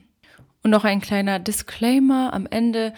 Und 0.65 0.71
noch 0.71 0.83
ein 0.83 0.99
kleiner 0.99 1.37
Disclaimer 1.37 2.33
am 2.33 2.47
Ende. 2.47 2.91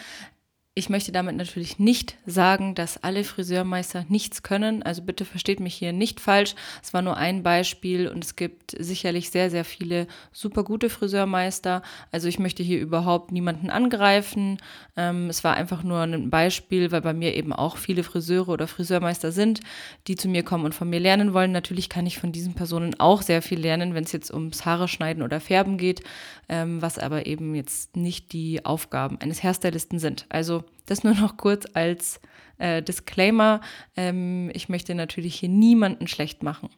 Ich 0.78 0.90
möchte 0.90 1.12
damit 1.12 1.36
natürlich 1.36 1.80
nicht 1.80 2.18
sagen, 2.28 2.76
dass 2.76 3.04
alle 3.04 3.24
Friseurmeister 3.24 4.06
nichts 4.10 4.44
können. 4.44 4.84
Also 4.84 5.02
bitte 5.02 5.26
versteht 5.26 5.60
mich 5.60 5.74
hier 5.74 5.92
nicht 5.92 6.20
falsch. 6.20 6.54
Es 6.84 6.94
war 6.94 7.02
nur 7.02 7.18
ein 7.18 7.42
Beispiel 7.42 8.08
und 8.08 8.24
es 8.24 8.36
gibt 8.36 8.76
sicherlich 8.78 9.32
sehr, 9.32 9.50
sehr 9.50 9.66
viele 9.66 10.06
super 10.32 10.64
gute 10.64 10.92
Friseurmeister. 10.92 11.82
Also 12.12 12.28
ich 12.28 12.38
möchte 12.38 12.62
hier 12.62 12.80
überhaupt 12.80 13.32
niemanden 13.32 13.72
angreifen. 13.72 14.60
Ähm, 14.96 15.32
es 15.32 15.44
war 15.44 15.56
einfach 15.56 15.82
nur 15.82 16.02
ein 16.02 16.30
Beispiel, 16.30 16.92
weil 16.92 17.02
bei 17.02 17.14
mir 17.14 17.36
eben 17.36 17.54
auch 17.54 17.78
viele 17.78 18.04
Friseure 18.04 18.50
oder 18.50 18.68
Friseurmeister 18.68 19.32
sind, 19.32 19.62
die 20.06 20.16
zu 20.16 20.28
mir 20.28 20.44
kommen 20.44 20.66
und 20.66 20.76
von 20.76 20.88
mir 20.88 21.00
lernen 21.00 21.34
wollen. 21.34 21.54
Natürlich 21.54 21.90
kann 21.90 22.06
ich 22.06 22.20
von 22.20 22.32
diesen 22.32 22.54
Personen 22.54 23.00
auch 23.00 23.24
sehr 23.24 23.42
viel 23.42 23.60
lernen, 23.60 23.96
wenn 23.96 24.04
es 24.04 24.12
jetzt 24.12 24.32
ums 24.32 24.64
Haare 24.64 24.88
schneiden 24.88 25.24
oder 25.24 25.40
färben 25.40 25.80
geht, 25.80 26.04
ähm, 26.50 26.84
was 26.84 27.00
aber 27.00 27.26
eben 27.26 27.56
jetzt 27.56 27.96
nicht 27.98 28.32
die 28.32 28.64
Aufgaben 28.64 29.20
eines 29.20 29.42
Hairstylisten 29.42 29.98
sind. 29.98 30.28
Also 30.30 30.66
das 30.86 31.04
nur 31.04 31.14
noch 31.16 31.38
kurz 31.38 31.66
als 31.74 32.20
äh, 32.58 32.82
Disclaimer. 32.82 33.62
Ähm, 33.96 34.52
ich 34.54 34.70
möchte 34.70 34.96
natürlich 34.96 35.36
hier 35.36 35.50
niemanden 35.50 36.08
schlecht 36.08 36.44
machen. 36.44 36.70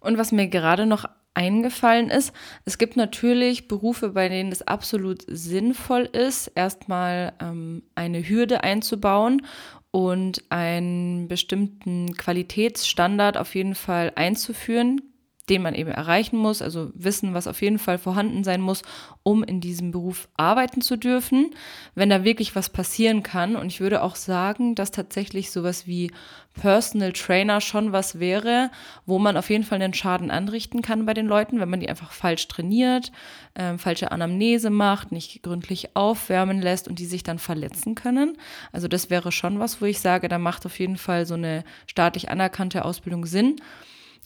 Und 0.00 0.18
was 0.18 0.32
mir 0.32 0.48
gerade 0.48 0.86
noch 0.86 1.04
eingefallen 1.34 2.10
ist, 2.10 2.32
es 2.64 2.78
gibt 2.78 2.96
natürlich 2.96 3.68
Berufe, 3.68 4.10
bei 4.10 4.28
denen 4.28 4.52
es 4.52 4.62
absolut 4.62 5.22
sinnvoll 5.28 6.02
ist, 6.02 6.48
erstmal 6.48 7.32
ähm, 7.40 7.82
eine 7.94 8.28
Hürde 8.28 8.64
einzubauen 8.64 9.46
und 9.90 10.42
einen 10.50 11.28
bestimmten 11.28 12.14
Qualitätsstandard 12.16 13.36
auf 13.36 13.54
jeden 13.54 13.74
Fall 13.74 14.12
einzuführen, 14.14 15.00
den 15.48 15.62
man 15.62 15.74
eben 15.74 15.90
erreichen 15.90 16.36
muss, 16.36 16.62
also 16.62 16.92
wissen, 16.94 17.34
was 17.34 17.48
auf 17.48 17.62
jeden 17.62 17.80
Fall 17.80 17.98
vorhanden 17.98 18.44
sein 18.44 18.60
muss, 18.60 18.82
um 19.24 19.42
in 19.42 19.60
diesem 19.60 19.90
Beruf 19.90 20.28
arbeiten 20.36 20.82
zu 20.82 20.96
dürfen, 20.96 21.50
wenn 21.96 22.10
da 22.10 22.22
wirklich 22.22 22.54
was 22.54 22.68
passieren 22.68 23.24
kann. 23.24 23.56
Und 23.56 23.66
ich 23.66 23.80
würde 23.80 24.02
auch 24.02 24.14
sagen, 24.14 24.76
dass 24.76 24.92
tatsächlich 24.92 25.50
sowas 25.50 25.86
wie 25.88 26.12
Personal 26.54 27.12
Trainer 27.12 27.60
schon 27.60 27.90
was 27.90 28.20
wäre, 28.20 28.70
wo 29.04 29.18
man 29.18 29.36
auf 29.36 29.50
jeden 29.50 29.64
Fall 29.64 29.82
einen 29.82 29.94
Schaden 29.94 30.30
anrichten 30.30 30.80
kann 30.80 31.06
bei 31.06 31.14
den 31.14 31.26
Leuten, 31.26 31.58
wenn 31.58 31.70
man 31.70 31.80
die 31.80 31.88
einfach 31.88 32.12
falsch 32.12 32.46
trainiert, 32.46 33.10
äh, 33.54 33.78
falsche 33.78 34.12
Anamnese 34.12 34.70
macht, 34.70 35.10
nicht 35.10 35.42
gründlich 35.42 35.96
aufwärmen 35.96 36.62
lässt 36.62 36.86
und 36.86 37.00
die 37.00 37.06
sich 37.06 37.24
dann 37.24 37.40
verletzen 37.40 37.96
können. 37.96 38.36
Also 38.70 38.86
das 38.86 39.10
wäre 39.10 39.32
schon 39.32 39.58
was, 39.58 39.80
wo 39.80 39.86
ich 39.86 39.98
sage, 39.98 40.28
da 40.28 40.38
macht 40.38 40.66
auf 40.66 40.78
jeden 40.78 40.98
Fall 40.98 41.26
so 41.26 41.34
eine 41.34 41.64
staatlich 41.86 42.28
anerkannte 42.28 42.84
Ausbildung 42.84 43.26
Sinn. 43.26 43.56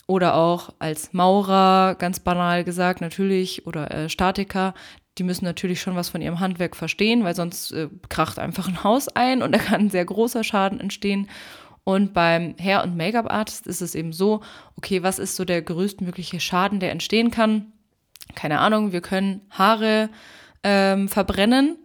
Oder 0.07 0.37
auch 0.37 0.71
als 0.79 1.12
Maurer, 1.12 1.97
ganz 1.99 2.21
banal 2.21 2.62
gesagt, 2.62 3.01
natürlich, 3.01 3.66
oder 3.66 3.90
äh, 3.90 4.09
Statiker, 4.09 4.75
die 5.19 5.25
müssen 5.25 5.45
natürlich 5.45 5.81
schon 5.81 5.97
was 5.97 6.09
von 6.09 6.21
ihrem 6.21 6.40
Handwerk 6.40 6.77
verstehen, 6.77 7.25
weil 7.25 7.35
sonst 7.35 7.73
äh, 7.73 7.88
kracht 8.09 8.38
einfach 8.38 8.69
ein 8.69 8.85
Haus 8.85 9.09
ein 9.09 9.42
und 9.42 9.53
da 9.53 9.59
kann 9.59 9.83
ein 9.83 9.90
sehr 9.90 10.05
großer 10.05 10.45
Schaden 10.45 10.79
entstehen. 10.79 11.29
Und 11.85 12.12
beim 12.14 12.57
Hair- 12.59 12.83
und 12.83 12.97
Make-up-Artist 12.97 13.66
ist 13.66 13.81
es 13.81 13.95
eben 13.95 14.12
so, 14.12 14.40
okay, 14.77 15.03
was 15.03 15.19
ist 15.19 15.37
so 15.37 15.45
der 15.45 15.62
größtmögliche 15.62 16.40
Schaden, 16.40 16.81
der 16.81 16.90
entstehen 16.90 17.31
kann? 17.31 17.73
Keine 18.35 18.59
Ahnung, 18.59 18.92
wir 18.92 19.01
können 19.01 19.40
Haare 19.51 20.11
ähm, 20.64 21.09
verbrennen 21.09 21.79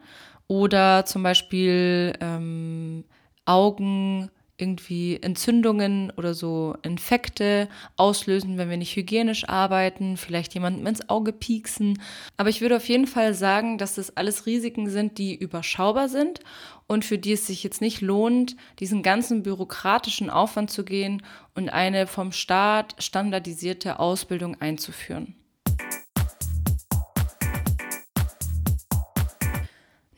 oder 0.47 1.05
zum 1.05 1.21
Beispiel 1.23 2.13
ähm, 2.19 3.05
Augen 3.45 4.31
irgendwie 4.61 5.17
Entzündungen 5.21 6.13
oder 6.15 6.33
so 6.33 6.75
Infekte 6.83 7.67
auslösen, 7.97 8.57
wenn 8.57 8.69
wir 8.69 8.77
nicht 8.77 8.95
hygienisch 8.95 9.49
arbeiten, 9.49 10.15
vielleicht 10.15 10.53
jemandem 10.53 10.85
ins 10.85 11.09
Auge 11.09 11.33
pieksen. 11.33 12.01
Aber 12.37 12.49
ich 12.49 12.61
würde 12.61 12.77
auf 12.77 12.87
jeden 12.87 13.07
Fall 13.07 13.33
sagen, 13.33 13.77
dass 13.77 13.95
das 13.95 14.15
alles 14.15 14.45
Risiken 14.45 14.89
sind, 14.89 15.17
die 15.17 15.35
überschaubar 15.35 16.07
sind 16.07 16.39
und 16.87 17.03
für 17.03 17.17
die 17.17 17.33
es 17.33 17.47
sich 17.47 17.63
jetzt 17.63 17.81
nicht 17.81 18.01
lohnt, 18.01 18.55
diesen 18.79 19.01
ganzen 19.01 19.43
bürokratischen 19.43 20.29
Aufwand 20.29 20.69
zu 20.69 20.85
gehen 20.85 21.23
und 21.55 21.69
eine 21.69 22.05
vom 22.05 22.31
Staat 22.31 22.95
standardisierte 22.99 23.99
Ausbildung 23.99 24.59
einzuführen. 24.61 25.35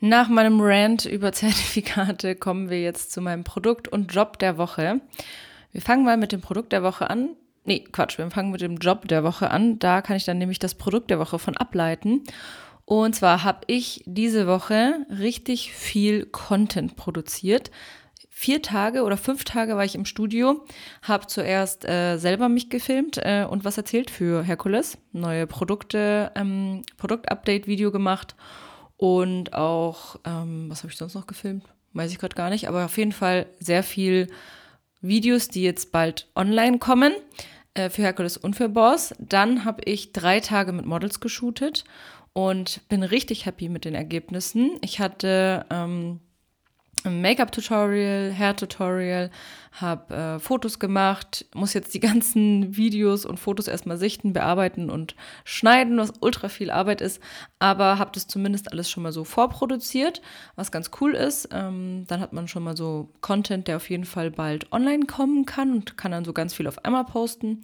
Nach 0.06 0.28
meinem 0.28 0.60
Rant 0.60 1.06
über 1.06 1.32
Zertifikate 1.32 2.36
kommen 2.36 2.68
wir 2.68 2.78
jetzt 2.78 3.10
zu 3.10 3.22
meinem 3.22 3.42
Produkt 3.42 3.88
und 3.88 4.14
Job 4.14 4.38
der 4.38 4.58
Woche. 4.58 5.00
Wir 5.72 5.80
fangen 5.80 6.04
mal 6.04 6.18
mit 6.18 6.30
dem 6.30 6.42
Produkt 6.42 6.72
der 6.72 6.82
Woche 6.82 7.08
an. 7.08 7.30
Nee, 7.64 7.84
Quatsch, 7.90 8.18
wir 8.18 8.30
fangen 8.30 8.50
mit 8.50 8.60
dem 8.60 8.76
Job 8.76 9.08
der 9.08 9.24
Woche 9.24 9.50
an. 9.50 9.78
Da 9.78 10.02
kann 10.02 10.16
ich 10.16 10.26
dann 10.26 10.36
nämlich 10.36 10.58
das 10.58 10.74
Produkt 10.74 11.08
der 11.08 11.18
Woche 11.20 11.38
von 11.38 11.56
ableiten. 11.56 12.22
Und 12.84 13.16
zwar 13.16 13.44
habe 13.44 13.60
ich 13.66 14.02
diese 14.04 14.46
Woche 14.46 15.06
richtig 15.08 15.72
viel 15.72 16.26
Content 16.26 16.96
produziert. 16.96 17.70
Vier 18.28 18.60
Tage 18.60 19.04
oder 19.04 19.16
fünf 19.16 19.44
Tage 19.44 19.74
war 19.74 19.86
ich 19.86 19.94
im 19.94 20.04
Studio, 20.04 20.66
habe 21.00 21.28
zuerst 21.28 21.88
äh, 21.88 22.18
selber 22.18 22.50
mich 22.50 22.68
gefilmt 22.68 23.16
äh, 23.22 23.46
und 23.48 23.64
was 23.64 23.78
erzählt 23.78 24.10
für 24.10 24.42
Herkules. 24.42 24.98
Neue 25.12 25.46
Produkte, 25.46 26.30
ähm, 26.34 26.82
Produktupdate-Video 26.98 27.90
gemacht 27.90 28.36
und 29.04 29.52
auch, 29.52 30.16
ähm, 30.24 30.70
was 30.70 30.82
habe 30.82 30.90
ich 30.90 30.96
sonst 30.96 31.12
noch 31.12 31.26
gefilmt? 31.26 31.62
Weiß 31.92 32.10
ich 32.10 32.18
gerade 32.18 32.34
gar 32.34 32.48
nicht, 32.48 32.68
aber 32.68 32.86
auf 32.86 32.96
jeden 32.96 33.12
Fall 33.12 33.44
sehr 33.60 33.82
viel 33.82 34.28
Videos, 35.02 35.48
die 35.48 35.62
jetzt 35.62 35.92
bald 35.92 36.26
online 36.34 36.78
kommen 36.78 37.12
äh, 37.74 37.90
für 37.90 38.00
Herkules 38.00 38.38
und 38.38 38.56
für 38.56 38.70
Boss. 38.70 39.14
Dann 39.18 39.66
habe 39.66 39.82
ich 39.84 40.12
drei 40.12 40.40
Tage 40.40 40.72
mit 40.72 40.86
Models 40.86 41.20
geshootet 41.20 41.84
und 42.32 42.80
bin 42.88 43.02
richtig 43.02 43.44
happy 43.44 43.68
mit 43.68 43.84
den 43.84 43.94
Ergebnissen. 43.94 44.78
Ich 44.80 45.00
hatte 45.00 45.66
ähm, 45.68 46.20
Make-up-Tutorial, 47.04 48.32
Hair-Tutorial, 48.32 49.30
habe 49.72 50.14
äh, 50.14 50.38
Fotos 50.38 50.78
gemacht, 50.78 51.46
muss 51.54 51.74
jetzt 51.74 51.92
die 51.94 52.00
ganzen 52.00 52.76
Videos 52.76 53.26
und 53.26 53.38
Fotos 53.38 53.68
erstmal 53.68 53.96
sichten, 53.96 54.32
bearbeiten 54.32 54.90
und 54.90 55.14
schneiden, 55.44 55.98
was 55.98 56.12
ultra 56.20 56.48
viel 56.48 56.70
Arbeit 56.70 57.00
ist, 57.00 57.20
aber 57.58 57.98
habe 57.98 58.12
das 58.14 58.26
zumindest 58.26 58.72
alles 58.72 58.90
schon 58.90 59.02
mal 59.02 59.12
so 59.12 59.24
vorproduziert, 59.24 60.22
was 60.56 60.72
ganz 60.72 60.90
cool 61.00 61.14
ist. 61.14 61.48
Ähm, 61.52 62.04
dann 62.06 62.20
hat 62.20 62.32
man 62.32 62.48
schon 62.48 62.62
mal 62.62 62.76
so 62.76 63.10
Content, 63.20 63.68
der 63.68 63.76
auf 63.76 63.90
jeden 63.90 64.04
Fall 64.04 64.30
bald 64.30 64.72
online 64.72 65.06
kommen 65.06 65.44
kann 65.44 65.72
und 65.72 65.96
kann 65.96 66.12
dann 66.12 66.24
so 66.24 66.32
ganz 66.32 66.54
viel 66.54 66.66
auf 66.66 66.84
einmal 66.84 67.04
posten. 67.04 67.62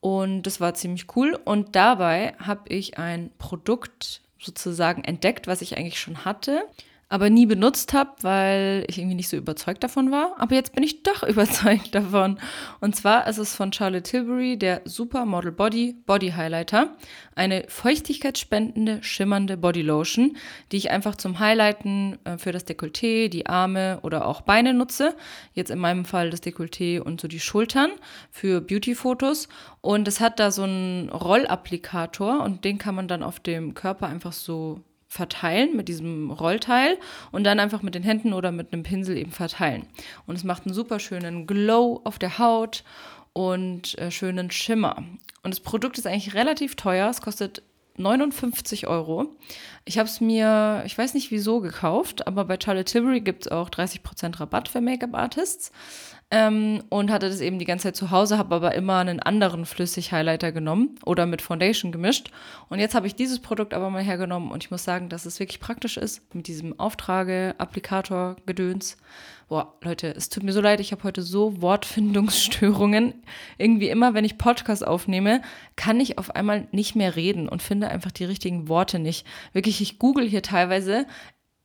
Und 0.00 0.42
das 0.42 0.60
war 0.60 0.74
ziemlich 0.74 1.06
cool. 1.14 1.38
Und 1.44 1.76
dabei 1.76 2.34
habe 2.38 2.68
ich 2.68 2.98
ein 2.98 3.30
Produkt 3.38 4.22
sozusagen 4.40 5.04
entdeckt, 5.04 5.46
was 5.46 5.62
ich 5.62 5.78
eigentlich 5.78 6.00
schon 6.00 6.24
hatte 6.24 6.64
aber 7.12 7.28
nie 7.28 7.44
benutzt 7.44 7.92
habe, 7.92 8.10
weil 8.22 8.86
ich 8.88 8.96
irgendwie 8.96 9.16
nicht 9.16 9.28
so 9.28 9.36
überzeugt 9.36 9.84
davon 9.84 10.10
war. 10.10 10.34
Aber 10.38 10.54
jetzt 10.54 10.74
bin 10.74 10.82
ich 10.82 11.02
doch 11.02 11.22
überzeugt 11.28 11.94
davon. 11.94 12.38
Und 12.80 12.96
zwar 12.96 13.26
ist 13.26 13.36
es 13.36 13.54
von 13.54 13.70
Charlotte 13.70 14.04
Tilbury 14.10 14.56
der 14.56 14.80
Supermodel 14.86 15.52
Body 15.52 15.94
Body 16.06 16.30
Highlighter. 16.30 16.96
Eine 17.34 17.64
feuchtigkeitsspendende, 17.68 19.02
schimmernde 19.02 19.58
Body 19.58 19.82
Lotion, 19.82 20.38
die 20.72 20.78
ich 20.78 20.90
einfach 20.90 21.14
zum 21.16 21.38
Highlighten 21.38 22.18
äh, 22.24 22.38
für 22.38 22.50
das 22.50 22.66
Dekolleté, 22.66 23.28
die 23.28 23.44
Arme 23.44 23.98
oder 24.00 24.26
auch 24.26 24.40
Beine 24.40 24.72
nutze. 24.72 25.14
Jetzt 25.52 25.70
in 25.70 25.80
meinem 25.80 26.06
Fall 26.06 26.30
das 26.30 26.42
Dekolleté 26.42 26.98
und 26.98 27.20
so 27.20 27.28
die 27.28 27.40
Schultern 27.40 27.90
für 28.30 28.62
Beauty-Fotos. 28.62 29.48
Und 29.82 30.08
es 30.08 30.20
hat 30.20 30.40
da 30.40 30.50
so 30.50 30.62
einen 30.62 31.10
Rollapplikator 31.10 32.42
und 32.42 32.64
den 32.64 32.78
kann 32.78 32.94
man 32.94 33.06
dann 33.06 33.22
auf 33.22 33.38
dem 33.38 33.74
Körper 33.74 34.06
einfach 34.06 34.32
so 34.32 34.80
verteilen 35.12 35.76
mit 35.76 35.88
diesem 35.88 36.30
Rollteil 36.30 36.96
und 37.32 37.44
dann 37.44 37.60
einfach 37.60 37.82
mit 37.82 37.94
den 37.94 38.02
Händen 38.02 38.32
oder 38.32 38.50
mit 38.50 38.72
einem 38.72 38.82
Pinsel 38.82 39.18
eben 39.18 39.30
verteilen. 39.30 39.86
Und 40.26 40.36
es 40.36 40.44
macht 40.44 40.64
einen 40.64 40.74
super 40.74 40.98
schönen 40.98 41.46
Glow 41.46 42.00
auf 42.04 42.18
der 42.18 42.38
Haut 42.38 42.82
und 43.34 43.98
äh, 43.98 44.10
schönen 44.10 44.50
Schimmer. 44.50 45.04
Und 45.42 45.52
das 45.52 45.60
Produkt 45.60 45.98
ist 45.98 46.06
eigentlich 46.06 46.32
relativ 46.32 46.76
teuer. 46.76 47.10
Es 47.10 47.20
kostet 47.20 47.62
59 47.98 48.86
Euro. 48.86 49.36
Ich 49.84 49.98
habe 49.98 50.08
es 50.08 50.22
mir, 50.22 50.82
ich 50.86 50.96
weiß 50.96 51.12
nicht 51.12 51.30
wieso, 51.30 51.60
gekauft, 51.60 52.26
aber 52.26 52.46
bei 52.46 52.56
Charlotte 52.58 52.90
Tilbury 52.90 53.20
gibt 53.20 53.44
es 53.46 53.52
auch 53.52 53.68
30% 53.68 54.40
Rabatt 54.40 54.68
für 54.68 54.80
Make-up-Artists 54.80 55.72
ähm, 56.32 56.82
und 56.88 57.10
hatte 57.10 57.28
das 57.28 57.42
eben 57.42 57.58
die 57.58 57.66
ganze 57.66 57.88
Zeit 57.88 57.96
zu 57.96 58.10
Hause, 58.10 58.38
habe 58.38 58.54
aber 58.54 58.74
immer 58.74 58.96
einen 58.96 59.20
anderen 59.20 59.66
Flüssig-Highlighter 59.66 60.50
genommen 60.50 60.98
oder 61.04 61.26
mit 61.26 61.42
Foundation 61.42 61.92
gemischt. 61.92 62.30
Und 62.70 62.78
jetzt 62.78 62.94
habe 62.94 63.06
ich 63.06 63.14
dieses 63.14 63.38
Produkt 63.38 63.74
aber 63.74 63.90
mal 63.90 64.02
hergenommen 64.02 64.50
und 64.50 64.64
ich 64.64 64.70
muss 64.70 64.82
sagen, 64.82 65.10
dass 65.10 65.26
es 65.26 65.38
wirklich 65.38 65.60
praktisch 65.60 65.98
ist 65.98 66.34
mit 66.34 66.48
diesem 66.48 66.80
Auftrage-Applikator-Gedöns. 66.80 68.96
Boah, 69.48 69.76
Leute, 69.82 70.14
es 70.16 70.30
tut 70.30 70.42
mir 70.42 70.54
so 70.54 70.62
leid, 70.62 70.80
ich 70.80 70.92
habe 70.92 71.04
heute 71.04 71.20
so 71.20 71.60
Wortfindungsstörungen. 71.60 73.12
Irgendwie 73.58 73.90
immer, 73.90 74.14
wenn 74.14 74.24
ich 74.24 74.38
Podcast 74.38 74.86
aufnehme, 74.86 75.42
kann 75.76 76.00
ich 76.00 76.16
auf 76.16 76.34
einmal 76.34 76.66
nicht 76.72 76.96
mehr 76.96 77.14
reden 77.14 77.46
und 77.46 77.62
finde 77.62 77.88
einfach 77.88 78.10
die 78.10 78.24
richtigen 78.24 78.68
Worte 78.68 78.98
nicht. 78.98 79.26
Wirklich, 79.52 79.82
ich 79.82 79.98
google 79.98 80.26
hier 80.26 80.40
teilweise. 80.40 81.04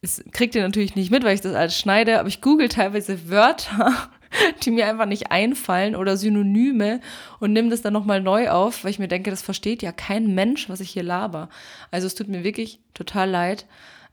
Das 0.02 0.22
kriegt 0.34 0.56
ihr 0.56 0.62
natürlich 0.62 0.98
nicht 0.98 1.10
mit, 1.10 1.24
weil 1.24 1.36
ich 1.36 1.42
das 1.42 1.56
alles 1.56 1.80
schneide, 1.80 2.20
aber 2.20 2.28
ich 2.28 2.42
google 2.42 2.68
teilweise 2.68 3.30
Wörter 3.30 4.10
die 4.64 4.72
mir 4.72 4.88
einfach 4.88 5.06
nicht 5.06 5.32
einfallen 5.32 5.96
oder 5.96 6.18
Synonyme 6.18 7.02
und 7.40 7.54
nehme 7.54 7.70
das 7.70 7.82
dann 7.82 7.94
nochmal 7.94 8.22
neu 8.22 8.50
auf, 8.50 8.84
weil 8.84 8.92
ich 8.92 9.00
mir 9.00 9.08
denke, 9.08 9.30
das 9.30 9.42
versteht 9.42 9.82
ja 9.82 9.92
kein 9.92 10.34
Mensch, 10.34 10.70
was 10.70 10.80
ich 10.80 10.90
hier 10.90 11.04
laber. 11.04 11.50
Also 11.92 12.08
es 12.08 12.16
tut 12.16 12.28
mir 12.28 12.44
wirklich 12.44 12.80
total 12.94 13.30
leid. 13.30 13.66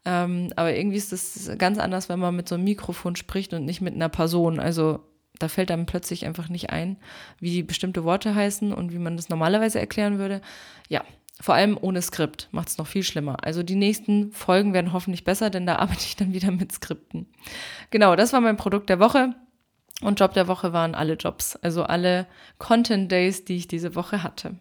Ähm, 0.05 0.53
aber 0.57 0.75
irgendwie 0.75 0.99
ist 0.99 1.13
das 1.13 1.51
ganz 1.59 1.79
anders, 1.79 2.09
wenn 2.09 2.19
man 2.19 2.37
mit 2.37 2.49
so 2.49 2.57
einem 2.57 2.65
Mikrofon 2.65 3.17
spricht 3.17 3.55
und 3.55 3.65
nicht 3.65 3.81
mit 3.81 3.95
einer 3.95 4.11
Person. 4.11 4.61
Also 4.61 5.01
da 5.39 5.49
fällt 5.49 5.71
einem 5.71 5.87
plötzlich 5.87 6.27
einfach 6.27 6.49
nicht 6.49 6.71
ein, 6.71 6.97
wie 7.41 7.63
bestimmte 7.63 8.05
Worte 8.05 8.35
heißen 8.35 8.73
und 8.73 8.93
wie 8.93 8.99
man 8.99 9.17
das 9.17 9.29
normalerweise 9.29 9.81
erklären 9.81 10.19
würde. 10.19 10.41
Ja, 10.89 11.03
vor 11.41 11.55
allem 11.55 11.77
ohne 11.81 12.01
Skript 12.01 12.49
macht 12.53 12.69
es 12.69 12.79
noch 12.79 12.87
viel 12.87 13.03
schlimmer. 13.03 13.39
Also 13.43 13.63
die 13.63 13.75
nächsten 13.75 14.31
Folgen 14.31 14.73
werden 14.73 14.93
hoffentlich 14.93 15.25
besser, 15.25 15.51
denn 15.51 15.67
da 15.67 15.77
arbeite 15.79 16.05
ich 16.05 16.17
dann 16.17 16.33
wieder 16.33 16.51
mit 16.51 16.73
Skripten. 16.73 17.27
Genau, 17.91 18.15
das 18.15 18.33
war 18.33 18.41
mein 18.41 18.57
Produkt 18.57 18.89
der 18.89 19.01
Woche. 19.01 19.35
Und 20.01 20.21
Job 20.21 20.35
der 20.35 20.49
Woche 20.49 20.73
waren 20.73 20.95
alle 20.95 21.15
Jobs, 21.15 21.57
also 21.57 21.85
alle 21.85 22.27
Content 22.59 23.11
Days, 23.11 23.45
die 23.45 23.57
ich 23.57 23.69
diese 23.69 23.95
Woche 23.95 24.23
hatte. 24.23 24.57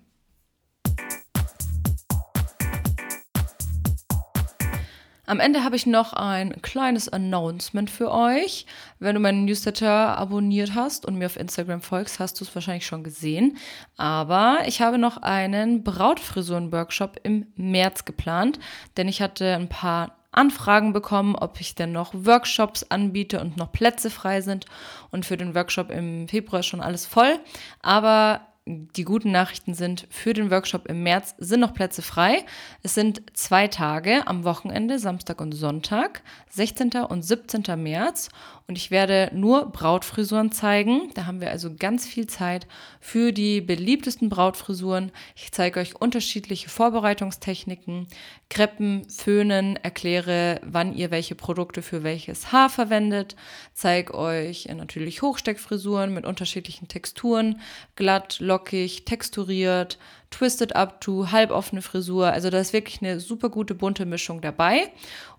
Am 5.25 5.39
Ende 5.39 5.63
habe 5.63 5.77
ich 5.77 5.85
noch 5.85 6.11
ein 6.13 6.61
kleines 6.61 7.07
Announcement 7.07 7.89
für 7.89 8.11
euch. 8.11 8.65
Wenn 8.99 9.15
du 9.15 9.21
meinen 9.21 9.45
Newsletter 9.45 10.17
abonniert 10.17 10.75
hast 10.75 11.05
und 11.05 11.15
mir 11.15 11.27
auf 11.27 11.37
Instagram 11.37 11.81
folgst, 11.81 12.19
hast 12.19 12.39
du 12.39 12.43
es 12.43 12.53
wahrscheinlich 12.53 12.85
schon 12.85 13.03
gesehen. 13.03 13.57
Aber 13.95 14.59
ich 14.67 14.81
habe 14.81 14.97
noch 14.97 15.17
einen 15.17 15.83
Brautfrisuren-Workshop 15.83 17.21
im 17.23 17.47
März 17.55 18.03
geplant, 18.03 18.59
denn 18.97 19.07
ich 19.07 19.21
hatte 19.21 19.55
ein 19.55 19.69
paar 19.69 20.17
Anfragen 20.33 20.93
bekommen, 20.93 21.35
ob 21.35 21.59
ich 21.59 21.75
denn 21.75 21.91
noch 21.91 22.13
Workshops 22.13 22.83
anbiete 22.83 23.39
und 23.39 23.57
noch 23.57 23.71
Plätze 23.71 24.09
frei 24.09 24.41
sind. 24.41 24.65
Und 25.11 25.25
für 25.25 25.37
den 25.37 25.55
Workshop 25.55 25.89
im 25.89 26.27
Februar 26.27 26.61
ist 26.61 26.67
schon 26.67 26.81
alles 26.81 27.05
voll. 27.05 27.39
Aber 27.81 28.41
die 28.65 29.03
guten 29.03 29.31
Nachrichten 29.31 29.73
sind, 29.73 30.07
für 30.09 30.33
den 30.33 30.49
Workshop 30.49 30.87
im 30.87 31.03
März 31.03 31.35
sind 31.37 31.59
noch 31.59 31.73
Plätze 31.73 32.01
frei. 32.01 32.45
Es 32.81 32.93
sind 32.93 33.21
zwei 33.33 33.67
Tage 33.67 34.25
am 34.25 34.45
Wochenende, 34.45 34.99
Samstag 34.99 35.41
und 35.41 35.51
Sonntag, 35.51 36.21
16. 36.49 36.91
und 37.09 37.23
17. 37.23 37.63
März. 37.75 38.29
Und 38.65 38.77
ich 38.77 38.91
werde 38.91 39.29
nur 39.33 39.71
Brautfrisuren 39.71 40.51
zeigen. 40.53 41.11
Da 41.15 41.25
haben 41.25 41.41
wir 41.41 41.51
also 41.51 41.75
ganz 41.75 42.07
viel 42.07 42.27
Zeit 42.27 42.65
für 43.01 43.33
die 43.33 43.59
beliebtesten 43.59 44.29
Brautfrisuren. 44.29 45.11
Ich 45.35 45.51
zeige 45.51 45.81
euch 45.81 45.99
unterschiedliche 45.99 46.69
Vorbereitungstechniken, 46.69 48.07
Kreppen, 48.49 49.09
Föhnen, 49.09 49.75
erkläre, 49.75 50.61
wann 50.63 50.95
ihr 50.95 51.11
welche 51.11 51.35
Produkte 51.35 51.81
für 51.81 52.03
welches 52.03 52.53
Haar 52.53 52.69
verwendet, 52.69 53.35
zeige 53.73 54.13
euch 54.13 54.69
natürlich 54.73 55.21
Hochsteckfrisuren 55.21 56.13
mit 56.13 56.25
unterschiedlichen 56.25 56.87
Texturen, 56.87 57.59
glatt, 57.95 58.37
lockig, 58.39 59.03
texturiert, 59.05 59.97
twisted 60.29 60.75
up 60.75 61.01
to, 61.01 61.31
halboffene 61.31 61.81
Frisur. 61.81 62.31
Also 62.31 62.49
da 62.49 62.59
ist 62.59 62.73
wirklich 62.73 63.01
eine 63.01 63.19
super 63.19 63.49
gute 63.49 63.75
bunte 63.75 64.05
Mischung 64.05 64.41
dabei. 64.41 64.91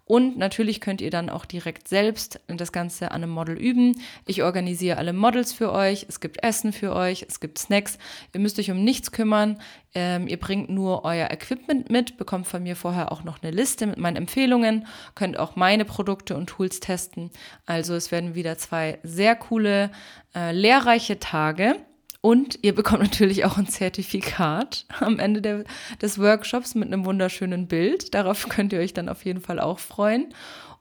Und 0.06 0.36
natürlich 0.36 0.80
könnt 0.80 1.00
ihr 1.00 1.10
dann 1.10 1.30
auch 1.30 1.46
direkt 1.46 1.88
selbst 1.88 2.40
das 2.46 2.72
Ganze 2.72 3.10
an 3.10 3.22
einem 3.22 3.30
Model 3.30 3.56
üben. 3.56 4.00
Ich 4.26 4.42
organisiere 4.42 4.98
alle 4.98 5.14
Models 5.14 5.52
für 5.52 5.72
euch. 5.72 6.04
Es 6.08 6.20
gibt 6.20 6.42
Essen 6.42 6.72
für 6.74 6.94
euch. 6.94 7.24
Es 7.26 7.40
gibt 7.40 7.58
Snacks. 7.58 7.98
Ihr 8.34 8.40
müsst 8.40 8.58
euch 8.58 8.70
um 8.70 8.84
nichts 8.84 9.12
kümmern. 9.12 9.60
Ähm, 9.94 10.26
ihr 10.28 10.38
bringt 10.38 10.68
nur 10.68 11.04
euer 11.04 11.30
Equipment 11.30 11.88
mit, 11.88 12.16
bekommt 12.18 12.46
von 12.46 12.62
mir 12.62 12.76
vorher 12.76 13.12
auch 13.12 13.24
noch 13.24 13.42
eine 13.42 13.52
Liste 13.52 13.86
mit 13.86 13.96
meinen 13.96 14.16
Empfehlungen, 14.16 14.86
könnt 15.14 15.38
auch 15.38 15.54
meine 15.54 15.84
Produkte 15.84 16.36
und 16.36 16.48
Tools 16.48 16.80
testen. 16.80 17.30
Also 17.64 17.94
es 17.94 18.10
werden 18.10 18.34
wieder 18.34 18.58
zwei 18.58 18.98
sehr 19.04 19.36
coole, 19.36 19.90
äh, 20.34 20.50
lehrreiche 20.50 21.20
Tage. 21.20 21.76
Und 22.24 22.60
ihr 22.62 22.74
bekommt 22.74 23.02
natürlich 23.02 23.44
auch 23.44 23.58
ein 23.58 23.66
Zertifikat 23.66 24.86
am 25.00 25.18
Ende 25.18 25.42
der, 25.42 25.64
des 26.00 26.18
Workshops 26.18 26.74
mit 26.74 26.86
einem 26.86 27.04
wunderschönen 27.04 27.68
Bild. 27.68 28.14
Darauf 28.14 28.48
könnt 28.48 28.72
ihr 28.72 28.78
euch 28.78 28.94
dann 28.94 29.10
auf 29.10 29.26
jeden 29.26 29.42
Fall 29.42 29.60
auch 29.60 29.78
freuen. 29.78 30.32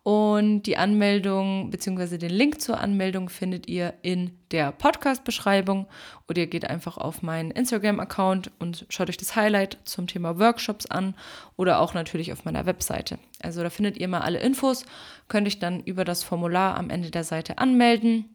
Und 0.04 0.64
die 0.64 0.78
Anmeldung 0.78 1.70
bzw. 1.70 2.18
den 2.18 2.30
Link 2.30 2.62
zur 2.62 2.80
Anmeldung 2.80 3.28
findet 3.28 3.68
ihr 3.68 3.94
in 4.04 4.32
der 4.52 4.72
Podcast-Beschreibung 4.72 5.88
oder 6.30 6.44
ihr 6.44 6.48
geht 6.48 6.70
einfach 6.70 6.98
auf 6.98 7.22
meinen 7.22 7.52
Instagram-Account 7.52 8.52
und 8.60 8.86
schaut 8.88 9.10
euch 9.10 9.18
das 9.18 9.36
Highlight 9.36 9.80
zum 9.84 10.08
Thema 10.08 10.40
Workshops 10.40 10.86
an 10.86 11.14
oder 11.58 11.82
auch 11.82 11.94
natürlich 11.94 12.32
auf 12.32 12.46
meiner 12.46 12.66
Webseite. 12.66 13.20
Also 13.42 13.64
da 13.64 13.70
findet 13.70 13.98
ihr 13.98 14.08
mal 14.08 14.22
alle 14.22 14.40
Infos, 14.40 14.86
könnt 15.28 15.48
euch 15.48 15.60
dann 15.60 15.82
über 15.82 16.06
das 16.06 16.24
Formular 16.24 16.78
am 16.78 16.90
Ende 16.90 17.12
der 17.12 17.26
Seite 17.26 17.58
anmelden. 17.58 18.34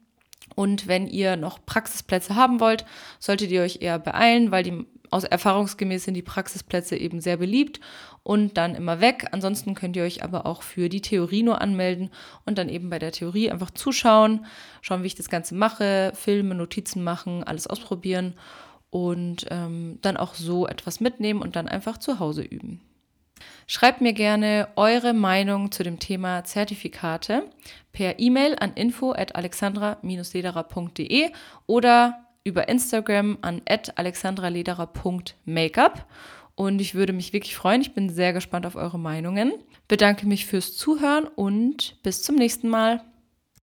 Und 0.55 0.88
wenn 0.88 1.07
ihr 1.07 1.37
noch 1.37 1.64
Praxisplätze 1.64 2.35
haben 2.35 2.61
wollt, 2.61 2.85
solltet 3.18 3.51
ihr 3.51 3.62
euch 3.62 3.79
eher 3.81 3.98
beeilen, 3.98 4.51
weil 4.51 4.64
die 4.64 4.87
aus 5.11 5.24
erfahrungsgemäß 5.24 6.05
sind 6.05 6.14
die 6.14 6.22
Praxisplätze 6.22 6.96
eben 6.96 7.20
sehr 7.20 7.37
beliebt 7.37 7.81
und 8.22 8.57
dann 8.57 8.74
immer 8.74 9.01
weg. 9.01 9.29
Ansonsten 9.33 9.74
könnt 9.74 9.96
ihr 9.96 10.03
euch 10.03 10.22
aber 10.22 10.46
auch 10.46 10.62
für 10.62 10.88
die 10.88 11.01
Theorie 11.01 11.42
nur 11.42 11.61
anmelden 11.61 12.11
und 12.44 12.59
dann 12.59 12.68
eben 12.68 12.90
bei 12.90 12.98
der 12.98 13.12
Theorie 13.12 13.51
einfach 13.51 13.70
zuschauen, 13.70 14.46
schauen, 14.83 15.03
wie 15.03 15.07
ich 15.07 15.14
das 15.14 15.31
Ganze 15.31 15.55
mache, 15.55 16.12
Filme, 16.14 16.55
Notizen 16.55 17.03
machen, 17.03 17.42
alles 17.44 17.66
ausprobieren 17.66 18.35
und 18.90 19.46
ähm, 19.51 19.98
dann 20.03 20.16
auch 20.16 20.35
so 20.35 20.66
etwas 20.66 21.01
mitnehmen 21.01 21.40
und 21.40 21.57
dann 21.57 21.68
einfach 21.68 21.98
zu 21.98 22.18
Hause 22.18 22.42
üben. 22.42 22.81
Schreibt 23.66 24.01
mir 24.01 24.12
gerne 24.12 24.68
eure 24.77 25.14
Meinung 25.14 25.72
zu 25.72 25.83
dem 25.83 25.98
Thema 25.98 26.44
Zertifikate 26.44 27.42
per 27.92 28.18
E-Mail 28.18 28.57
an 28.59 28.72
info 28.74 29.12
at 29.12 29.37
alexandra-lederer.de 29.37 31.31
oder 31.66 32.24
über 32.44 32.68
Instagram 32.68 33.38
an 33.42 33.62
alexandralederer.makeup. 33.96 36.07
Und 36.55 36.81
ich 36.81 36.94
würde 36.94 37.12
mich 37.12 37.33
wirklich 37.33 37.55
freuen. 37.55 37.83
Ich 37.83 37.94
bin 37.94 38.11
sehr 38.11 38.33
gespannt 38.33 38.66
auf 38.66 38.74
eure 38.74 38.98
Meinungen. 38.98 39.53
Bedanke 39.87 40.27
mich 40.27 40.46
fürs 40.46 40.77
Zuhören 40.77 41.29
und 41.29 42.03
bis 42.03 42.22
zum 42.22 42.35
nächsten 42.35 42.68
Mal. 42.68 43.05